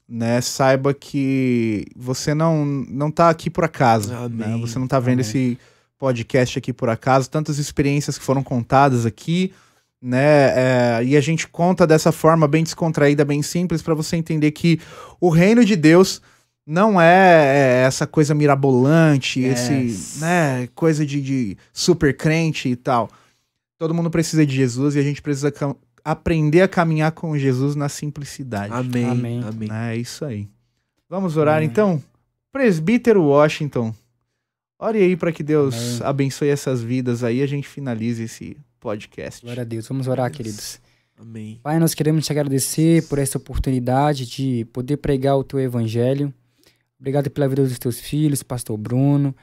[0.09, 0.41] né?
[0.41, 4.15] Saiba que você não, não tá aqui por acaso.
[4.15, 4.39] Amém.
[4.49, 4.59] né?
[4.61, 5.27] Você não tá vendo Amém.
[5.27, 5.59] esse
[6.01, 7.31] podcast aqui por acaso.
[7.31, 9.53] Tantas experiências que foram contadas aqui,
[10.01, 10.99] né?
[10.99, 14.81] É, e a gente conta dessa forma bem descontraída, bem simples, para você entender que
[15.21, 16.23] o reino de Deus
[16.67, 19.71] não é, é essa coisa mirabolante, Yes.
[19.71, 23.11] esse, né, coisa de, de super crente e tal.
[23.79, 25.53] Todo mundo precisa de Jesus e a gente precisa
[26.05, 28.73] aprender a caminhar com Jesus na simplicidade.
[28.73, 29.05] Amém.
[29.05, 29.45] Amém.
[29.47, 29.69] Amém.
[29.71, 30.49] É isso aí.
[31.09, 31.69] Vamos orar Amém.
[31.69, 32.03] então?
[32.53, 33.93] Presbítero Washington,
[34.81, 36.09] ore aí para que Deus Amém.
[36.09, 39.43] abençoe essas vidas aí a gente finalize esse podcast.
[39.43, 39.87] Glória a Deus.
[39.87, 40.81] Vamos orar, queridos.
[41.19, 41.61] Amém.
[41.63, 46.33] Pai, nós queremos te agradecer por essa oportunidade de poder pregar o teu evangelho.
[46.99, 49.35] Obrigado pela vida dos teus filhos, pastor Bruno,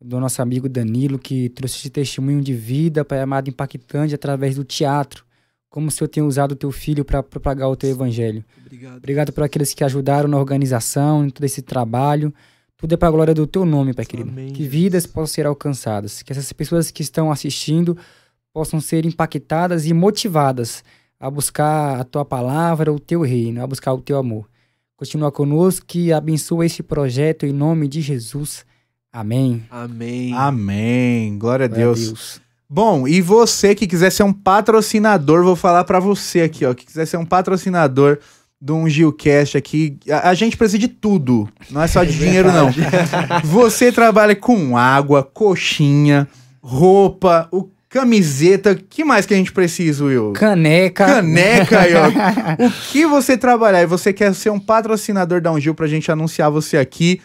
[0.00, 4.64] do nosso amigo Danilo, que trouxe esse testemunho de vida, Pai amado, impactante através do
[4.64, 5.24] teatro.
[5.70, 8.44] Como o Senhor tem usado o teu filho para propagar o teu evangelho.
[8.66, 8.96] Obrigado.
[8.98, 12.32] Obrigado por aqueles que ajudaram na organização, em todo esse trabalho.
[12.82, 14.30] Tudo é para a glória do teu nome, Pai querido.
[14.30, 14.72] Amém, que Jesus.
[14.72, 16.20] vidas possam ser alcançadas.
[16.20, 17.96] Que essas pessoas que estão assistindo
[18.52, 20.82] possam ser impactadas e motivadas
[21.20, 24.48] a buscar a tua palavra, o teu reino, a buscar o teu amor.
[24.96, 28.66] Continua conosco e abençoa esse projeto em nome de Jesus.
[29.12, 29.64] Amém.
[29.70, 30.34] Amém.
[30.34, 31.38] Amém.
[31.38, 32.40] Glória a Glória Deus.
[32.68, 36.84] Bom, e você que quiser ser um patrocinador, vou falar pra você aqui, ó, que
[36.84, 38.18] quiser ser um patrocinador
[38.62, 42.52] de um Gilcast aqui, a, a gente precisa de tudo, não é só de dinheiro
[42.52, 42.70] não.
[43.42, 46.28] Você trabalha com água, coxinha,
[46.62, 50.32] roupa, o camiseta, que mais que a gente precisa, Will?
[50.32, 51.06] Caneca.
[51.06, 52.06] Caneca ó.
[52.64, 56.48] O que você trabalhar e você quer ser um patrocinador da Ungil pra gente anunciar
[56.50, 57.20] você aqui,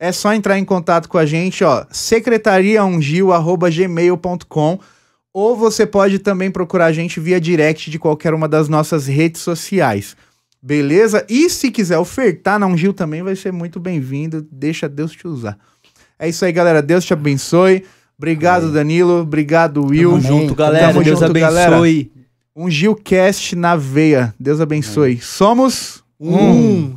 [0.00, 4.80] é só entrar em contato com a gente, ó, secretariaungil@gmail.com
[5.34, 9.42] ou você pode também procurar a gente via direct de qualquer uma das nossas redes
[9.42, 10.16] sociais.
[10.60, 11.24] Beleza?
[11.28, 14.46] E se quiser ofertar na Ungil também vai ser muito bem-vindo.
[14.50, 15.56] Deixa Deus te usar.
[16.18, 16.82] É isso aí, galera.
[16.82, 17.84] Deus te abençoe.
[18.16, 19.20] Obrigado, Danilo.
[19.20, 20.10] Obrigado, Will.
[20.10, 20.54] Tamo Junto, Amém.
[20.56, 20.88] galera.
[20.88, 21.76] Tamo Deus junto, galera.
[21.76, 22.10] abençoe.
[22.56, 24.34] Um Gilcast na veia.
[24.38, 25.20] Deus abençoe.
[25.20, 26.96] Somos Um.